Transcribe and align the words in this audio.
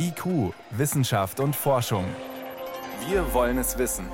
IQ, 0.00 0.54
Wissenschaft 0.70 1.40
und 1.40 1.56
Forschung. 1.56 2.04
Wir 3.08 3.34
wollen 3.34 3.58
es 3.58 3.78
wissen. 3.78 4.06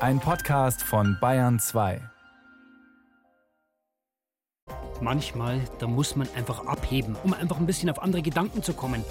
Ein 0.00 0.20
Podcast 0.20 0.82
von 0.82 1.16
Bayern 1.18 1.58
2. 1.58 2.02
Manchmal, 5.00 5.62
da 5.78 5.86
muss 5.86 6.14
man 6.14 6.28
einfach 6.36 6.66
abheben, 6.66 7.16
um 7.24 7.32
einfach 7.32 7.58
ein 7.58 7.64
bisschen 7.64 7.88
auf 7.88 8.02
andere 8.02 8.20
Gedanken 8.20 8.62
zu 8.62 8.74
kommen. 8.74 9.02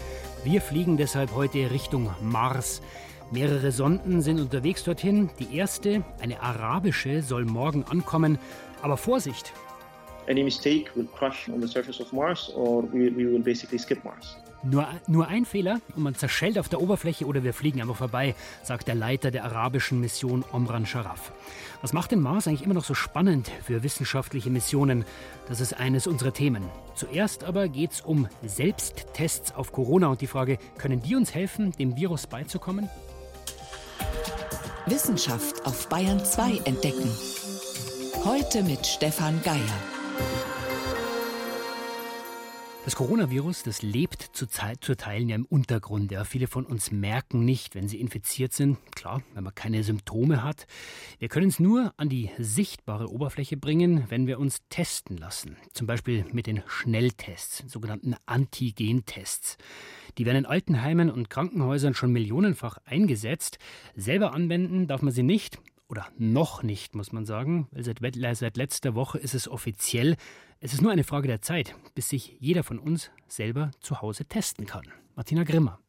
Wir 0.43 0.61
fliegen 0.61 0.97
deshalb 0.97 1.33
heute 1.33 1.71
Richtung 1.71 2.13
Mars. 2.21 2.83
Mehrere 3.31 3.71
Sonden 3.71 4.21
sind 4.21 4.39
unterwegs 4.39 4.83
dorthin. 4.83 5.31
Die 5.39 5.57
erste, 5.57 6.03
eine 6.21 6.41
arabische, 6.41 7.23
soll 7.23 7.45
morgen 7.45 7.83
ankommen. 7.85 8.37
Aber 8.83 8.97
Vorsicht! 8.97 9.51
Any 10.29 10.43
mistake 10.43 10.91
will 10.93 11.07
crush 11.17 11.49
on 11.49 11.59
the 11.59 11.67
surface 11.67 11.99
of 11.99 12.13
Mars 12.13 12.51
or 12.55 12.83
we, 12.93 13.09
we 13.15 13.25
will 13.25 13.41
basically 13.41 13.79
skip 13.79 14.03
Mars. 14.03 14.37
Nur, 14.63 14.87
nur 15.07 15.27
ein 15.27 15.45
Fehler 15.45 15.79
und 15.95 16.03
man 16.03 16.15
zerschellt 16.15 16.57
auf 16.57 16.67
der 16.67 16.81
Oberfläche 16.81 17.25
oder 17.25 17.43
wir 17.43 17.53
fliegen 17.53 17.81
einfach 17.81 17.95
vorbei, 17.95 18.35
sagt 18.63 18.87
der 18.87 18.95
Leiter 18.95 19.31
der 19.31 19.45
arabischen 19.45 19.99
Mission 19.99 20.43
Omran 20.51 20.85
Sharaf. 20.85 21.31
Was 21.81 21.93
macht 21.93 22.11
den 22.11 22.21
Mars 22.21 22.47
eigentlich 22.47 22.63
immer 22.63 22.73
noch 22.73 22.83
so 22.83 22.95
spannend 22.95 23.51
für 23.63 23.83
wissenschaftliche 23.83 24.49
Missionen? 24.49 25.05
Das 25.47 25.61
ist 25.61 25.73
eines 25.73 26.07
unserer 26.07 26.33
Themen. 26.33 26.63
Zuerst 26.95 27.43
aber 27.43 27.67
geht 27.67 27.91
es 27.91 28.01
um 28.01 28.27
Selbsttests 28.43 29.53
auf 29.53 29.71
Corona 29.71 30.07
und 30.07 30.21
die 30.21 30.27
Frage, 30.27 30.57
können 30.77 31.01
die 31.01 31.15
uns 31.15 31.35
helfen, 31.35 31.71
dem 31.73 31.95
Virus 31.95 32.25
beizukommen? 32.25 32.89
Wissenschaft 34.87 35.65
auf 35.65 35.87
Bayern 35.89 36.23
2 36.23 36.61
entdecken. 36.65 37.09
Heute 38.25 38.63
mit 38.63 38.85
Stefan 38.85 39.41
Geier. 39.43 39.96
Das 42.87 42.95
Coronavirus, 42.95 43.63
das 43.63 43.81
lebt 43.81 44.21
zu, 44.31 44.47
zu 44.47 44.95
Teilen 44.95 45.27
ja 45.27 45.35
im 45.35 45.43
Untergrund. 45.43 46.09
Ja. 46.09 46.23
Viele 46.23 46.47
von 46.47 46.65
uns 46.65 46.89
merken 46.89 47.43
nicht, 47.43 47.75
wenn 47.75 47.89
sie 47.89 47.99
infiziert 47.99 48.53
sind. 48.53 48.77
Klar, 48.95 49.21
wenn 49.33 49.43
man 49.43 49.53
keine 49.53 49.83
Symptome 49.83 50.41
hat. 50.41 50.67
Wir 51.19 51.27
können 51.27 51.49
es 51.49 51.59
nur 51.59 51.93
an 51.97 52.07
die 52.07 52.29
sichtbare 52.37 53.11
Oberfläche 53.11 53.57
bringen, 53.57 54.05
wenn 54.07 54.25
wir 54.25 54.39
uns 54.39 54.61
testen 54.69 55.17
lassen. 55.17 55.57
Zum 55.73 55.85
Beispiel 55.85 56.23
mit 56.31 56.47
den 56.47 56.63
Schnelltests, 56.65 57.65
sogenannten 57.67 58.15
Antigentests. 58.25 59.57
Die 60.17 60.25
werden 60.25 60.37
in 60.37 60.45
Altenheimen 60.45 61.11
und 61.11 61.29
Krankenhäusern 61.29 61.93
schon 61.93 62.13
millionenfach 62.13 62.77
eingesetzt. 62.85 63.59
Selber 63.97 64.33
anwenden 64.33 64.87
darf 64.87 65.01
man 65.01 65.11
sie 65.11 65.23
nicht. 65.23 65.59
Oder 65.89 66.07
noch 66.17 66.63
nicht, 66.63 66.95
muss 66.95 67.11
man 67.11 67.25
sagen. 67.25 67.67
Seit, 67.71 67.99
seit 68.01 68.57
letzter 68.57 68.95
Woche 68.95 69.17
ist 69.19 69.33
es 69.33 69.47
offiziell. 69.47 70.17
Es 70.59 70.73
ist 70.73 70.81
nur 70.81 70.91
eine 70.91 71.03
Frage 71.03 71.27
der 71.27 71.41
Zeit, 71.41 71.75
bis 71.95 72.09
sich 72.09 72.35
jeder 72.39 72.63
von 72.63 72.79
uns 72.79 73.09
selber 73.27 73.71
zu 73.79 74.01
Hause 74.01 74.25
testen 74.25 74.65
kann. 74.65 74.87
Martina 75.15 75.43
Grimmer. 75.43 75.79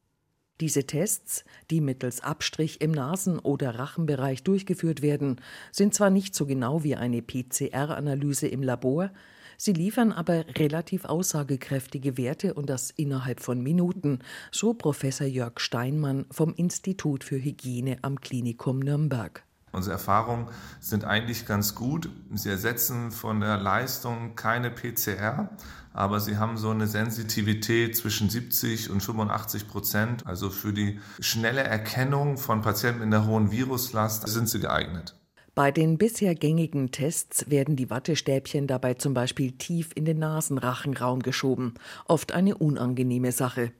Diese 0.61 0.87
Tests, 0.87 1.45
die 1.71 1.81
mittels 1.81 2.21
Abstrich 2.21 2.81
im 2.81 2.91
Nasen- 2.91 3.39
oder 3.39 3.79
Rachenbereich 3.79 4.43
durchgeführt 4.43 5.03
werden, 5.03 5.41
sind 5.71 5.95
zwar 5.95 6.11
nicht 6.11 6.35
so 6.35 6.47
genau 6.47 6.83
wie 6.83 6.97
eine 6.97 7.23
PCR-Analyse 7.23 8.49
im 8.49 8.65
Labor, 8.65 9.13
sie 9.57 9.73
liefern 9.73 10.11
aber 10.11 10.47
relativ 10.57 11.05
aussagekräftige 11.05 12.17
Werte 12.19 12.55
und 12.55 12.69
das 12.69 12.91
innerhalb 12.91 13.41
von 13.41 13.63
Minuten, 13.63 14.19
so 14.51 14.75
Professor 14.75 15.29
Jörg 15.29 15.61
Steinmann 15.61 16.27
vom 16.33 16.55
Institut 16.55 17.23
für 17.23 17.41
Hygiene 17.41 17.99
am 18.03 18.21
Klinikum 18.21 18.81
Nürnberg. 18.81 19.48
Unsere 19.73 19.95
Erfahrungen 19.95 20.49
sind 20.81 21.05
eigentlich 21.05 21.47
ganz 21.47 21.75
gut. 21.75 22.09
Sie 22.35 22.49
ersetzen 22.49 23.11
von 23.11 23.41
der 23.41 23.57
Leistung 23.57 24.35
keine 24.37 24.71
PCR, 24.71 25.51
aber 25.93 26.21
sie 26.21 26.37
haben 26.37 26.57
so 26.57 26.71
eine 26.71 26.87
Sensitivität 26.87 27.97
zwischen 27.97 28.31
70 28.31 28.91
und 28.91 29.03
85 29.03 29.69
Prozent. 29.69 30.27
Also 30.27 30.51
für 30.51 30.73
die 30.73 31.01
schnelle 31.21 31.63
Erkennung 31.63 32.39
von 32.39 32.63
Patienten 32.63 33.03
in 33.03 33.11
der 33.11 33.27
hohen 33.27 33.51
Viruslast 33.51 34.29
sind 34.29 34.49
sie 34.49 34.61
geeignet. 34.61 35.15
Bei 35.59 35.73
den 35.73 35.99
bisher 35.99 36.37
gängigen 36.37 36.93
Tests 36.93 37.51
werden 37.51 37.75
die 37.75 37.91
Wattestäbchen 37.91 38.69
dabei 38.69 38.95
zum 38.95 39.13
Beispiel 39.13 39.51
tief 39.51 39.91
in 39.97 40.05
den 40.05 40.21
Nasenrachenraum 40.21 41.19
geschoben. 41.21 41.75
Oft 42.05 42.31
eine 42.31 42.57
unangenehme 42.57 43.33
Sache. 43.33 43.73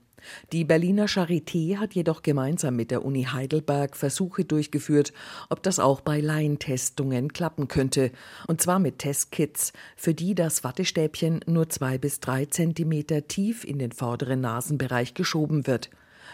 Die 0.51 0.65
Berliner 0.65 1.07
Charité 1.07 1.77
hat 1.77 1.93
jedoch 1.93 2.21
gemeinsam 2.21 2.75
mit 2.75 2.91
der 2.91 3.05
Uni 3.05 3.23
Heidelberg 3.23 3.95
Versuche 3.95 4.45
durchgeführt, 4.45 5.13
ob 5.49 5.63
das 5.63 5.79
auch 5.79 6.01
bei 6.01 6.19
Laientestungen 6.19 7.33
klappen 7.33 7.67
könnte. 7.67 8.11
Und 8.47 8.61
zwar 8.61 8.79
mit 8.79 8.99
Testkits, 8.99 9.73
für 9.95 10.13
die 10.13 10.35
das 10.35 10.63
Wattestäbchen 10.63 11.41
nur 11.45 11.69
zwei 11.69 11.97
bis 11.97 12.19
drei 12.19 12.45
Zentimeter 12.45 13.27
tief 13.27 13.63
in 13.63 13.79
den 13.79 13.91
vorderen 13.91 14.41
Nasenbereich 14.41 15.13
geschoben 15.13 15.67
wird. 15.67 15.89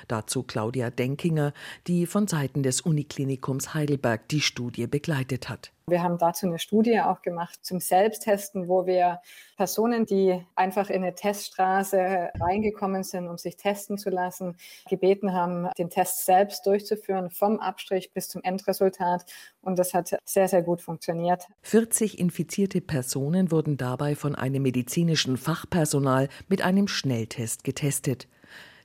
Dazu 0.07 0.43
Claudia 0.43 0.89
Denkinger, 0.89 1.53
die 1.87 2.05
von 2.05 2.27
Seiten 2.27 2.63
des 2.63 2.81
Uniklinikums 2.81 3.73
Heidelberg 3.73 4.27
die 4.29 4.41
Studie 4.41 4.87
begleitet 4.87 5.49
hat. 5.49 5.71
Wir 5.87 6.01
haben 6.01 6.17
dazu 6.17 6.47
eine 6.47 6.57
Studie 6.57 6.99
auch 6.99 7.21
gemacht 7.21 7.59
zum 7.61 7.79
Selbsttesten, 7.79 8.67
wo 8.67 8.87
wir 8.87 9.19
Personen, 9.55 10.07
die 10.07 10.43
einfach 10.55 10.89
in 10.89 11.03
eine 11.03 11.13
Teststraße 11.13 12.31
reingekommen 12.39 13.03
sind, 13.03 13.27
um 13.27 13.37
sich 13.37 13.55
testen 13.55 13.99
zu 13.99 14.09
lassen, 14.09 14.55
gebeten 14.89 15.31
haben, 15.31 15.69
den 15.77 15.91
Test 15.91 16.25
selbst 16.25 16.65
durchzuführen, 16.65 17.29
vom 17.29 17.59
Abstrich 17.59 18.13
bis 18.13 18.29
zum 18.29 18.41
Endresultat. 18.41 19.25
Und 19.61 19.77
das 19.77 19.93
hat 19.93 20.17
sehr, 20.25 20.47
sehr 20.47 20.63
gut 20.63 20.81
funktioniert. 20.81 21.43
40 21.61 22.17
infizierte 22.17 22.81
Personen 22.81 23.51
wurden 23.51 23.77
dabei 23.77 24.15
von 24.15 24.33
einem 24.33 24.63
medizinischen 24.63 25.37
Fachpersonal 25.37 26.29
mit 26.47 26.63
einem 26.63 26.87
Schnelltest 26.87 27.63
getestet. 27.63 28.27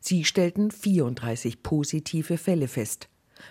Sie 0.00 0.24
stellten 0.24 0.70
34 0.70 1.62
positive 1.62 2.38
Fälle 2.38 2.68
fest. 2.68 3.08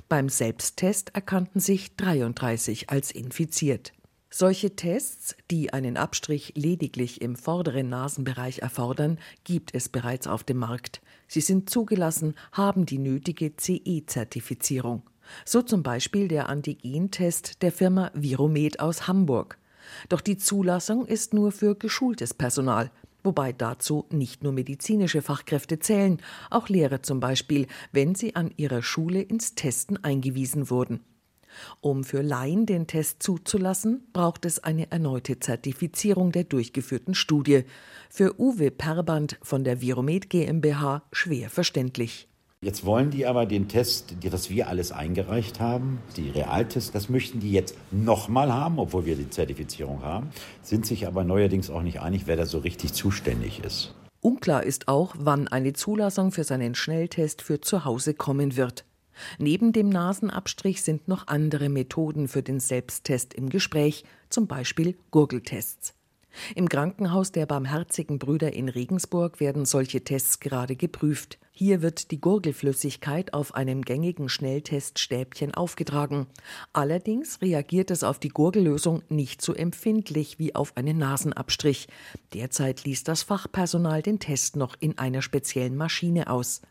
Beim 0.07 0.29
Selbsttest 0.29 1.15
erkannten 1.15 1.59
sich 1.59 1.95
33 1.95 2.89
als 2.89 3.11
infiziert. 3.11 3.93
Solche 4.31 4.75
Tests, 4.75 5.35
die 5.49 5.73
einen 5.73 5.97
Abstrich 5.97 6.53
lediglich 6.55 7.21
im 7.21 7.35
vorderen 7.35 7.89
Nasenbereich 7.89 8.59
erfordern, 8.59 9.17
gibt 9.43 9.73
es 9.73 9.89
bereits 9.89 10.27
auf 10.27 10.43
dem 10.43 10.57
Markt. 10.57 11.01
Sie 11.27 11.41
sind 11.41 11.69
zugelassen, 11.69 12.35
haben 12.51 12.85
die 12.85 12.99
nötige 12.99 13.55
CE-Zertifizierung. 13.55 15.03
So 15.45 15.61
zum 15.63 15.81
Beispiel 15.81 16.27
der 16.27 16.49
Antigentest 16.49 17.61
der 17.63 17.71
Firma 17.71 18.11
Viromed 18.13 18.79
aus 18.79 19.07
Hamburg. 19.07 19.57
Doch 20.09 20.21
die 20.21 20.37
Zulassung 20.37 21.07
ist 21.07 21.33
nur 21.33 21.51
für 21.51 21.75
geschultes 21.75 22.33
Personal 22.33 22.91
wobei 23.23 23.53
dazu 23.53 24.05
nicht 24.09 24.43
nur 24.43 24.53
medizinische 24.53 25.21
Fachkräfte 25.21 25.79
zählen, 25.79 26.21
auch 26.49 26.69
Lehrer 26.69 27.03
zum 27.03 27.19
Beispiel, 27.19 27.67
wenn 27.91 28.15
sie 28.15 28.35
an 28.35 28.51
ihrer 28.57 28.81
Schule 28.81 29.21
ins 29.21 29.55
Testen 29.55 30.03
eingewiesen 30.03 30.69
wurden. 30.69 31.01
Um 31.81 32.03
für 32.03 32.21
Laien 32.21 32.65
den 32.65 32.87
Test 32.87 33.23
zuzulassen, 33.23 34.07
braucht 34.13 34.45
es 34.45 34.63
eine 34.63 34.91
erneute 34.91 35.39
Zertifizierung 35.39 36.31
der 36.31 36.43
durchgeführten 36.43 37.15
Studie. 37.15 37.63
Für 38.09 38.39
Uwe 38.39 38.71
Perband 38.71 39.37
von 39.41 39.63
der 39.63 39.81
Viromed 39.81 40.29
GmbH 40.29 41.03
schwer 41.11 41.49
verständlich. 41.49 42.28
Jetzt 42.61 42.85
wollen 42.85 43.09
die 43.09 43.25
aber 43.25 43.45
den 43.45 43.69
Test, 43.69 44.15
das 44.21 44.49
wir 44.49 44.67
alles 44.67 44.91
eingereicht 44.91 45.61
haben, 45.61 45.99
die 46.17 46.29
Realtests, 46.29 46.91
das 46.91 47.07
möchten 47.07 47.39
die 47.39 47.53
jetzt 47.53 47.73
nochmal 47.89 48.51
haben, 48.51 48.79
obwohl 48.79 49.05
wir 49.05 49.15
die 49.15 49.29
Zertifizierung 49.29 50.03
haben, 50.03 50.27
sind 50.61 50.85
sich 50.85 51.07
aber 51.07 51.23
neuerdings 51.23 51.69
auch 51.69 51.81
nicht 51.81 52.01
einig, 52.01 52.23
wer 52.25 52.35
da 52.35 52.45
so 52.45 52.59
richtig 52.59 52.91
zuständig 52.91 53.63
ist. 53.63 53.95
Unklar 54.19 54.63
ist 54.63 54.89
auch, 54.89 55.15
wann 55.17 55.47
eine 55.47 55.71
Zulassung 55.71 56.33
für 56.33 56.43
seinen 56.43 56.75
Schnelltest 56.75 57.41
für 57.41 57.61
zu 57.61 57.85
Hause 57.85 58.13
kommen 58.13 58.57
wird. 58.57 58.83
Neben 59.37 59.71
dem 59.71 59.87
Nasenabstrich 59.87 60.83
sind 60.83 61.07
noch 61.07 61.27
andere 61.27 61.69
Methoden 61.69 62.27
für 62.27 62.43
den 62.43 62.59
Selbsttest 62.59 63.33
im 63.33 63.47
Gespräch, 63.47 64.03
zum 64.27 64.47
Beispiel 64.47 64.97
Gurgeltests. 65.11 65.93
Im 66.55 66.69
Krankenhaus 66.69 67.31
der 67.31 67.45
Barmherzigen 67.45 68.19
Brüder 68.19 68.53
in 68.53 68.69
Regensburg 68.69 69.39
werden 69.39 69.65
solche 69.65 70.03
Tests 70.03 70.39
gerade 70.39 70.75
geprüft. 70.75 71.39
Hier 71.51 71.81
wird 71.81 72.11
die 72.11 72.21
Gurgelflüssigkeit 72.21 73.33
auf 73.33 73.53
einem 73.53 73.81
gängigen 73.81 74.29
Schnellteststäbchen 74.29 75.53
aufgetragen. 75.53 76.27
Allerdings 76.71 77.41
reagiert 77.41 77.91
es 77.91 78.03
auf 78.03 78.17
die 78.17 78.29
Gurgellösung 78.29 79.03
nicht 79.09 79.41
so 79.41 79.53
empfindlich 79.53 80.39
wie 80.39 80.55
auf 80.55 80.77
einen 80.77 80.97
Nasenabstrich. 80.97 81.87
Derzeit 82.33 82.85
liest 82.85 83.07
das 83.07 83.23
Fachpersonal 83.23 84.01
den 84.01 84.19
Test 84.19 84.55
noch 84.55 84.75
in 84.79 84.97
einer 84.97 85.21
speziellen 85.21 85.75
Maschine 85.75 86.29
aus. 86.29 86.61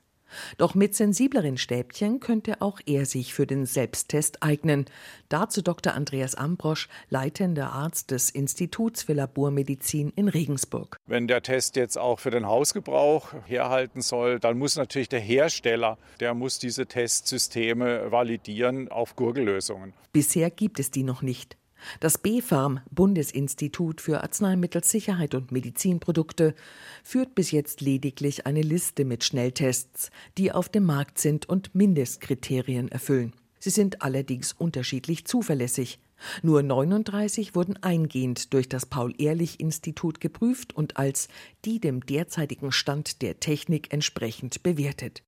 Doch 0.57 0.75
mit 0.75 0.95
sensibleren 0.95 1.59
Stäbchen 1.59 2.21
könnte 2.21 2.63
auch 2.63 2.81
er 2.87 3.07
sich 3.07 3.35
für 3.35 3.47
den 3.47 3.67
Selbsttest 3.67 4.43
eignen. 4.43 4.87
Dazu 5.29 5.63
Dr. 5.63 5.95
Andreas 5.95 6.35
Ambrosch, 6.35 6.89
leitender 7.11 7.73
Arzt 7.73 8.11
des 8.11 8.31
Instituts 8.31 9.03
für 9.03 9.13
Labormedizin 9.13 10.13
in 10.17 10.29
Regensburg. 10.29 10.97
Wenn 11.07 11.29
der 11.29 11.43
Test 11.43 11.77
jetzt 11.77 11.99
auch 11.99 12.19
für 12.19 12.31
den 12.31 12.47
Hausgebrauch 12.47 13.35
herhalten 13.47 14.01
soll, 14.01 14.41
dann 14.41 14.59
muss 14.59 14.77
natürlich 14.77 15.09
der 15.09 15.21
Hersteller, 15.21 15.99
der 16.21 16.35
muss 16.35 16.59
diese 16.59 16.87
Testsysteme 16.87 18.11
validieren 18.11 18.89
auf 18.89 19.17
Gurgellösungen. 19.17 19.93
Bisher 20.13 20.51
gibt 20.51 20.81
es 20.81 20.91
die 20.91 21.03
noch 21.03 21.21
nicht. 21.21 21.58
Das 22.01 22.19
BfArM, 22.19 22.81
Bundesinstitut 22.91 24.01
für 24.01 24.23
Arzneimittelsicherheit 24.23 25.35
und 25.35 25.53
Medizinprodukte, 25.53 26.55
führt 27.03 27.35
bis 27.35 27.51
jetzt 27.51 27.81
lediglich 27.81 28.47
eine 28.47 28.63
Liste 28.63 29.05
mit 29.05 29.25
Schnelltests, 29.25 30.11
die 30.37 30.53
auf 30.53 30.69
dem 30.69 30.85
Markt 30.85 31.19
sind 31.19 31.49
und 31.49 31.75
Mindestkriterien 31.75 32.89
erfüllen. 32.89 33.33
Sie 33.59 33.71
sind 33.71 34.03
allerdings 34.03 34.53
unterschiedlich 34.53 35.25
zuverlässig. 35.25 35.99
Nur 36.43 36.63
39 36.63 37.55
wurden 37.55 37.77
eingehend 37.83 38.53
durch 38.53 38.69
das 38.69 38.87
Paul-Ehrlich-Institut 38.87 40.21
geprüft 40.21 40.75
und 40.75 40.97
als 40.97 41.29
die 41.65 41.81
dem 41.81 42.05
derzeitigen 42.05 42.73
Stand 42.73 43.23
der 43.23 43.41
Technik 43.41 43.93
entsprechend 43.93 44.63
bewertet. 44.63 45.23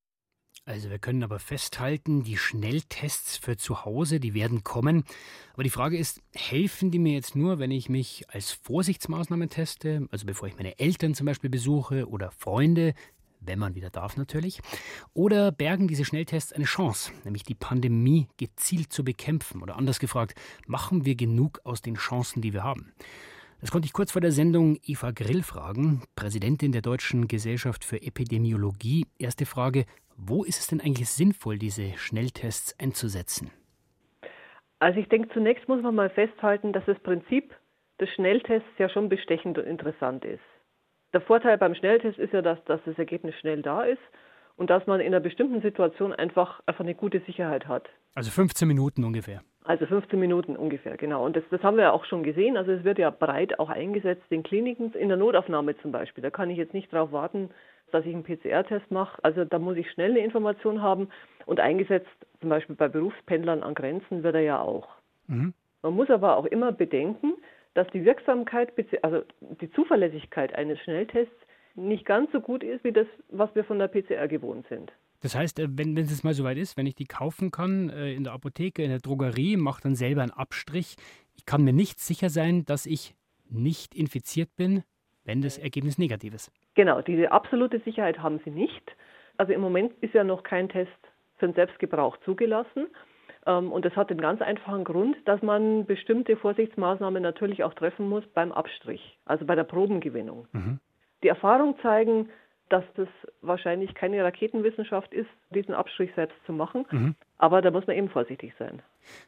Also 0.67 0.91
wir 0.91 0.99
können 0.99 1.23
aber 1.23 1.39
festhalten, 1.39 2.23
die 2.23 2.37
Schnelltests 2.37 3.39
für 3.39 3.57
zu 3.57 3.85
Hause, 3.85 4.21
die 4.21 4.35
werden 4.35 4.63
kommen. 4.63 5.05
Aber 5.55 5.65
die 5.65 5.71
Frage 5.71 5.97
ist, 5.97 6.21
helfen 6.35 6.91
die 6.91 6.99
mir 6.99 7.15
jetzt 7.15 7.35
nur, 7.35 7.59
wenn 7.59 7.71
ich 7.71 7.89
mich 7.89 8.25
als 8.29 8.53
Vorsichtsmaßnahme 8.53 9.49
teste, 9.49 10.07
also 10.11 10.27
bevor 10.27 10.49
ich 10.49 10.57
meine 10.57 10.79
Eltern 10.79 11.15
zum 11.15 11.27
Beispiel 11.27 11.51
besuche 11.51 12.09
oder 12.09 12.31
Freunde, 12.31 12.95
wenn 13.41 13.59
man 13.59 13.75
wieder 13.75 13.91
darf 13.91 14.17
natürlich, 14.17 14.61
oder 15.15 15.51
bergen 15.51 15.89
diese 15.89 16.05
Schnelltests 16.05 16.53
eine 16.53 16.67
Chance, 16.67 17.11
nämlich 17.25 17.43
die 17.43 17.55
Pandemie 17.55 18.29
gezielt 18.37 18.93
zu 18.93 19.03
bekämpfen? 19.03 19.63
Oder 19.63 19.77
anders 19.77 19.99
gefragt, 19.99 20.39
machen 20.67 21.05
wir 21.05 21.17
genug 21.17 21.61
aus 21.65 21.81
den 21.81 21.95
Chancen, 21.95 22.43
die 22.43 22.53
wir 22.53 22.63
haben? 22.63 22.93
Das 23.61 23.71
konnte 23.71 23.87
ich 23.87 23.93
kurz 23.93 24.13
vor 24.13 24.23
der 24.23 24.33
Sendung 24.33 24.79
Eva 24.83 25.11
Grill 25.11 25.43
fragen, 25.43 26.03
Präsidentin 26.17 26.73
der 26.73 26.81
Deutschen 26.81 27.29
Gesellschaft 27.29 27.85
für 27.85 28.01
Epidemiologie. 28.01 29.07
Erste 29.19 29.45
Frage, 29.45 29.85
wo 30.23 30.45
ist 30.45 30.61
es 30.61 30.67
denn 30.67 30.81
eigentlich 30.81 31.09
sinnvoll, 31.09 31.59
diese 31.59 31.97
Schnelltests 31.97 32.79
einzusetzen? 32.79 33.51
Also 34.79 34.99
ich 34.99 35.09
denke, 35.09 35.29
zunächst 35.33 35.69
muss 35.69 35.83
man 35.83 35.95
mal 35.95 36.11
festhalten, 36.11 36.73
dass 36.73 36.85
das 36.87 36.99
Prinzip 37.01 37.55
des 38.01 38.09
Schnelltests 38.11 38.69
ja 38.79 38.89
schon 38.89 39.09
bestechend 39.09 39.59
und 39.59 39.67
interessant 39.67 40.25
ist. 40.25 40.41
Der 41.13 41.21
Vorteil 41.21 41.59
beim 41.59 41.75
Schnelltest 41.75 42.19
ist 42.19 42.33
ja, 42.33 42.41
dass, 42.41 42.63
dass 42.65 42.81
das 42.85 42.99
Ergebnis 42.99 43.35
schnell 43.37 43.63
da 43.63 43.83
ist 43.83 44.01
und 44.57 44.71
dass 44.71 44.87
man 44.87 45.01
in 45.01 45.09
einer 45.09 45.21
bestimmten 45.21 45.61
Situation 45.61 46.13
einfach, 46.13 46.61
einfach 46.67 46.85
eine 46.85 46.95
gute 46.95 47.21
Sicherheit 47.21 47.67
hat. 47.67 47.89
Also 48.15 48.31
15 48.31 48.67
Minuten 48.69 49.05
ungefähr. 49.05 49.43
Also 49.65 49.87
15 49.87 50.19
Minuten 50.19 50.57
ungefähr, 50.57 50.97
genau. 50.97 51.25
Und 51.25 51.37
das, 51.37 51.45
das 51.51 51.63
haben 51.63 51.77
wir 51.77 51.85
ja 51.85 51.93
auch 51.93 52.05
schon 52.07 52.23
gesehen. 52.23 52.57
Also 52.57 52.73
es 52.73 52.85
wird 52.85 52.99
ja 52.99 53.11
breit 53.11 53.59
auch 53.59 53.69
eingesetzt 53.69 54.25
in 54.31 54.43
Kliniken, 54.43 54.93
in 54.95 55.09
der 55.09 55.19
Notaufnahme 55.19 55.77
zum 55.79 55.93
Beispiel. 55.93 56.23
Da 56.23 56.31
kann 56.31 56.49
ich 56.49 56.57
jetzt 56.57 56.75
nicht 56.75 56.93
darauf 56.93 57.13
warten, 57.13 57.51
dass 57.91 58.05
ich 58.05 58.15
einen 58.15 58.25
PCR-Test 58.25 58.91
mache. 58.91 59.23
Also 59.25 59.45
da 59.45 59.59
muss 59.59 59.77
ich 59.77 59.91
schnell 59.91 60.11
eine 60.11 60.25
Information 60.25 60.83
haben 60.83 61.09
und 61.47 61.61
eingesetzt, 61.61 62.09
zum 62.41 62.49
Beispiel 62.49 62.77
bei 62.77 62.89
Berufspendlern 62.89 63.63
an 63.63 63.75
Grenzen 63.75 64.23
wird 64.23 64.35
er 64.35 64.43
ja 64.43 64.61
auch. 64.61 64.89
Mhm. 65.27 65.55
Man 65.83 65.95
muss 65.95 66.11
aber 66.11 66.37
auch 66.37 66.47
immer 66.47 66.73
bedenken, 66.73 67.35
dass 67.75 67.87
die 67.89 68.05
Wirksamkeit, 68.05 68.73
also 69.03 69.23
die 69.61 69.71
Zuverlässigkeit 69.73 70.55
eines 70.55 70.79
Schnelltests 70.81 71.35
nicht 71.75 72.05
ganz 72.05 72.31
so 72.33 72.41
gut 72.41 72.63
ist 72.63 72.85
wie 72.85 72.93
das, 72.93 73.07
was 73.29 73.55
wir 73.55 73.65
von 73.65 73.79
der 73.79 73.89
PCR 73.89 74.29
gewohnt 74.29 74.67
sind. 74.69 74.93
Das 75.21 75.35
heißt, 75.35 75.59
äh, 75.59 75.69
wenn, 75.71 75.97
wenn 75.97 76.05
es 76.05 76.25
mal 76.25 76.35
soweit 76.35 76.59
ist, 76.59 76.77
wenn 76.77 76.87
ich 76.87 76.95
die 76.95 77.05
kaufen 77.05 77.51
kann 77.51 77.91
äh, 77.91 78.13
in 78.13 78.25
der 78.25 78.33
Apotheke, 78.33 78.83
in 78.83 78.91
der 78.91 79.01
Drogerie, 79.01 79.57
mache 79.57 79.83
dann 79.83 79.95
selber 79.95 80.23
einen 80.23 80.31
Abstrich. 80.31 80.97
Ich 81.35 81.45
kann 81.47 81.63
mir 81.63 81.73
nicht 81.73 82.01
sicher 82.01 82.31
sein, 82.31 82.65
dass 82.65 82.87
ich 82.87 83.15
nicht 83.49 83.95
infiziert 83.95 84.57
bin, 84.57 84.83
wenn 85.25 85.43
das 85.43 85.59
Ergebnis 85.59 85.99
negativ 85.99 86.35
ist. 86.35 86.51
Genau, 86.81 87.03
diese 87.03 87.31
absolute 87.31 87.79
Sicherheit 87.81 88.21
haben 88.21 88.41
sie 88.43 88.51
nicht. 88.51 88.97
Also 89.37 89.53
im 89.53 89.61
Moment 89.61 89.93
ist 90.01 90.15
ja 90.15 90.25
noch 90.25 90.43
kein 90.43 90.71
Test 90.71 90.91
für 91.37 91.47
den 91.47 91.55
Selbstgebrauch 91.55 92.17
zugelassen. 92.25 92.87
Ähm, 93.45 93.71
und 93.71 93.85
das 93.85 93.95
hat 93.97 94.09
den 94.09 94.19
ganz 94.19 94.41
einfachen 94.41 94.85
Grund, 94.85 95.15
dass 95.27 95.43
man 95.43 95.85
bestimmte 95.85 96.39
Vorsichtsmaßnahmen 96.39 97.23
natürlich 97.23 97.65
auch 97.65 97.75
treffen 97.75 98.09
muss 98.09 98.25
beim 98.33 98.51
Abstrich, 98.51 99.19
also 99.27 99.45
bei 99.45 99.55
der 99.55 99.65
Probengewinnung. 99.65 100.49
Mhm. 100.53 100.81
Die 101.23 101.29
Erfahrungen 101.29 101.75
zeigen, 101.83 102.31
dass 102.71 102.85
das 102.95 103.09
wahrscheinlich 103.43 103.93
keine 103.93 104.25
Raketenwissenschaft 104.25 105.13
ist, 105.13 105.29
diesen 105.51 105.75
Abstrich 105.75 106.11
selbst 106.17 106.39
zu 106.47 106.55
machen. 106.55 106.87
Mhm. 106.91 107.15
Aber 107.37 107.61
da 107.61 107.71
muss 107.71 107.87
man 107.87 107.97
eben 107.99 108.09
vorsichtig 108.09 108.55
sein. 108.59 108.81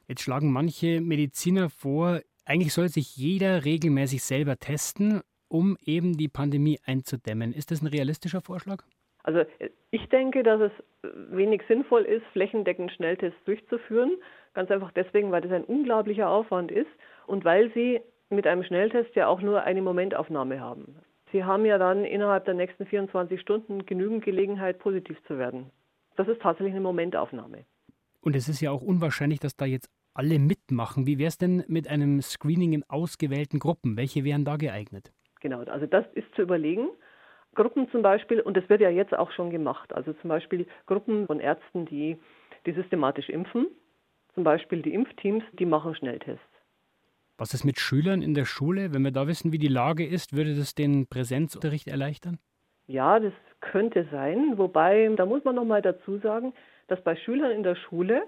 Jetzt 0.09 0.23
schlagen 0.23 0.51
manche 0.51 1.03
Mediziner 1.03 1.69
vor, 1.69 2.21
eigentlich 2.47 2.73
soll 2.73 2.89
sich 2.89 3.15
jeder 3.15 3.67
regelmäßig 3.67 4.23
selber 4.23 4.57
testen, 4.57 5.21
um 5.53 5.77
eben 5.85 6.17
die 6.17 6.29
Pandemie 6.29 6.79
einzudämmen. 6.87 7.53
Ist 7.53 7.71
das 7.71 7.83
ein 7.83 7.87
realistischer 7.89 8.41
Vorschlag? 8.41 8.85
Also 9.23 9.43
ich 9.91 10.09
denke, 10.09 10.43
dass 10.43 10.61
es 10.61 10.73
wenig 11.31 11.63
sinnvoll 11.69 12.03
ist, 12.03 12.25
flächendeckend 12.33 12.91
Schnelltests 12.93 13.39
durchzuführen. 13.45 14.13
Ganz 14.55 14.71
einfach 14.71 14.91
deswegen, 14.93 15.31
weil 15.31 15.43
das 15.43 15.53
ein 15.53 15.65
unglaublicher 15.65 16.29
Aufwand 16.29 16.73
ist 16.73 16.89
und 17.27 17.45
weil 17.45 17.71
Sie 17.75 18.01
mit 18.31 18.47
einem 18.47 18.65
Schnelltest 18.65 19.15
ja 19.15 19.29
auch 19.29 19.43
nur 19.43 19.63
eine 19.63 19.83
Momentaufnahme 19.83 20.59
haben. 20.61 20.97
Sie 21.33 21.45
haben 21.45 21.67
ja 21.67 21.77
dann 21.77 22.05
innerhalb 22.05 22.47
der 22.47 22.55
nächsten 22.55 22.87
24 22.87 23.41
Stunden 23.41 23.85
genügend 23.85 24.25
Gelegenheit, 24.25 24.79
positiv 24.79 25.19
zu 25.27 25.39
werden. 25.39 25.71
Das 26.17 26.29
ist 26.29 26.41
tatsächlich 26.41 26.73
eine 26.73 26.83
Momentaufnahme. 26.83 27.65
Und 28.23 28.37
es 28.37 28.49
ist 28.49 28.61
ja 28.61 28.71
auch 28.71 28.83
unwahrscheinlich, 28.83 29.41
dass 29.41 29.57
da 29.57 29.67
jetzt 29.67 29.91
alle 30.15 30.39
mitmachen. 30.39 31.07
Wie 31.07 31.19
wäre 31.19 31.29
es 31.29 31.39
denn 31.39 31.65
mit 31.69 31.89
einem 31.89 32.23
Screening 32.23 32.73
in 32.73 32.85
ausgewählten 32.89 33.59
Gruppen? 33.59 33.97
Welche 33.97 34.25
wären 34.25 34.45
da 34.45 34.57
geeignet? 34.57 35.13
Genau, 35.43 35.61
also 35.65 35.87
das 35.87 36.05
ist 36.15 36.33
zu 36.37 36.43
überlegen. 36.43 36.89
Gruppen 37.57 37.91
zum 37.91 38.01
Beispiel, 38.01 38.41
und 38.41 38.57
das 38.57 38.67
wird 38.69 38.81
ja 38.81 38.89
jetzt 38.89 39.13
auch 39.13 39.33
schon 39.33 39.51
gemacht, 39.51 39.93
also 39.93 40.13
zum 40.15 40.29
Beispiel 40.29 40.67
Gruppen 40.87 41.27
von 41.27 41.41
Ärzten, 41.41 41.85
die, 41.85 42.17
die 42.65 42.73
systematisch 42.73 43.29
impfen, 43.29 43.67
zum 44.35 44.45
Beispiel 44.45 44.81
die 44.81 44.95
Impfteams, 44.95 45.43
die 45.59 45.67
machen 45.67 45.95
Schnelltests. 45.97 46.41
Was 47.37 47.55
ist 47.55 47.65
mit 47.65 47.81
Schülern 47.81 48.23
in 48.23 48.35
der 48.35 48.45
Schule? 48.45 48.95
Wenn 48.95 49.03
wir 49.03 49.11
da 49.11 49.27
wissen, 49.27 49.53
wie 49.53 49.59
die 49.59 49.69
Lage 49.69 50.07
ist, 50.07 50.35
würde 50.35 50.55
das 50.55 50.77
den 50.77 51.09
Präsenzunterricht 51.09 51.89
erleichtern? 51.89 52.39
Ja, 52.87 53.19
das 53.19 53.33
könnte 53.61 54.07
sein. 54.13 54.59
Wobei, 54.59 55.11
da 55.17 55.27
muss 55.27 55.43
man 55.45 55.57
noch 55.57 55.65
mal 55.65 55.83
dazu 55.83 56.19
sagen, 56.19 56.55
dass 56.87 57.03
bei 57.03 57.17
Schülern 57.17 57.51
in 57.51 57.65
der 57.65 57.75
Schule 57.75 58.23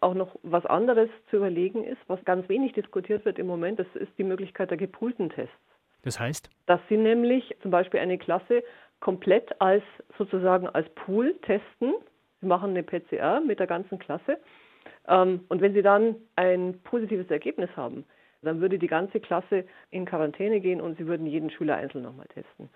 auch 0.00 0.14
noch 0.14 0.34
was 0.42 0.64
anderes 0.64 1.10
zu 1.28 1.36
überlegen 1.36 1.84
ist, 1.84 2.00
was 2.06 2.24
ganz 2.24 2.48
wenig 2.48 2.72
diskutiert 2.72 3.24
wird 3.26 3.38
im 3.38 3.46
Moment. 3.46 3.78
Das 3.78 3.86
ist 3.94 4.12
die 4.16 4.24
Möglichkeit 4.24 4.70
der 4.70 4.78
gepoolten 4.78 5.28
Tests. 5.28 5.54
Das 6.04 6.20
heißt? 6.20 6.50
Dass 6.66 6.80
Sie 6.88 6.96
nämlich 6.96 7.56
zum 7.62 7.70
Beispiel 7.70 8.00
eine 8.00 8.18
Klasse 8.18 8.62
komplett 9.00 9.60
als 9.60 9.82
sozusagen 10.16 10.68
als 10.68 10.88
Pool 10.90 11.34
testen. 11.42 11.94
Sie 12.40 12.46
machen 12.46 12.70
eine 12.70 12.82
PCR 12.82 13.40
mit 13.40 13.58
der 13.58 13.66
ganzen 13.66 13.98
Klasse. 13.98 14.38
Ähm, 15.08 15.44
und 15.48 15.60
wenn 15.60 15.74
Sie 15.74 15.82
dann 15.82 16.16
ein 16.36 16.80
positives 16.84 17.30
Ergebnis 17.30 17.70
haben, 17.76 18.04
dann 18.42 18.60
würde 18.60 18.78
die 18.78 18.86
ganze 18.86 19.20
Klasse 19.20 19.64
in 19.90 20.04
Quarantäne 20.04 20.60
gehen 20.60 20.80
und 20.80 20.98
Sie 20.98 21.06
würden 21.06 21.26
jeden 21.26 21.50
Schüler 21.50 21.76
einzeln 21.76 22.04
nochmal 22.04 22.26
testen. 22.28 22.68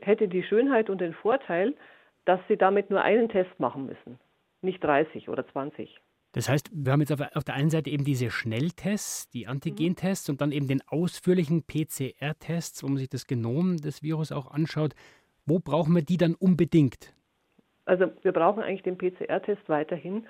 Hätte 0.00 0.28
die 0.28 0.42
Schönheit 0.42 0.90
und 0.90 1.00
den 1.00 1.14
Vorteil, 1.14 1.74
dass 2.24 2.40
Sie 2.48 2.56
damit 2.56 2.90
nur 2.90 3.02
einen 3.02 3.28
Test 3.28 3.58
machen 3.58 3.86
müssen, 3.86 4.18
nicht 4.62 4.82
30 4.82 5.28
oder 5.28 5.46
20. 5.46 6.00
Das 6.32 6.48
heißt, 6.48 6.70
wir 6.72 6.92
haben 6.92 7.00
jetzt 7.00 7.12
auf 7.12 7.44
der 7.44 7.54
einen 7.54 7.68
Seite 7.68 7.90
eben 7.90 8.04
diese 8.04 8.30
Schnelltests, 8.30 9.28
die 9.30 9.46
Antigentests 9.46 10.30
und 10.30 10.40
dann 10.40 10.50
eben 10.50 10.66
den 10.66 10.80
ausführlichen 10.86 11.62
PCR-Tests, 11.66 12.82
wo 12.82 12.88
man 12.88 12.96
sich 12.96 13.10
das 13.10 13.26
Genom 13.26 13.76
des 13.76 14.02
Virus 14.02 14.32
auch 14.32 14.50
anschaut. 14.50 14.94
Wo 15.44 15.58
brauchen 15.58 15.94
wir 15.94 16.02
die 16.02 16.16
dann 16.16 16.34
unbedingt? 16.34 17.14
Also 17.84 18.06
wir 18.22 18.32
brauchen 18.32 18.62
eigentlich 18.62 18.82
den 18.82 18.96
PCR-Test 18.96 19.68
weiterhin, 19.68 20.26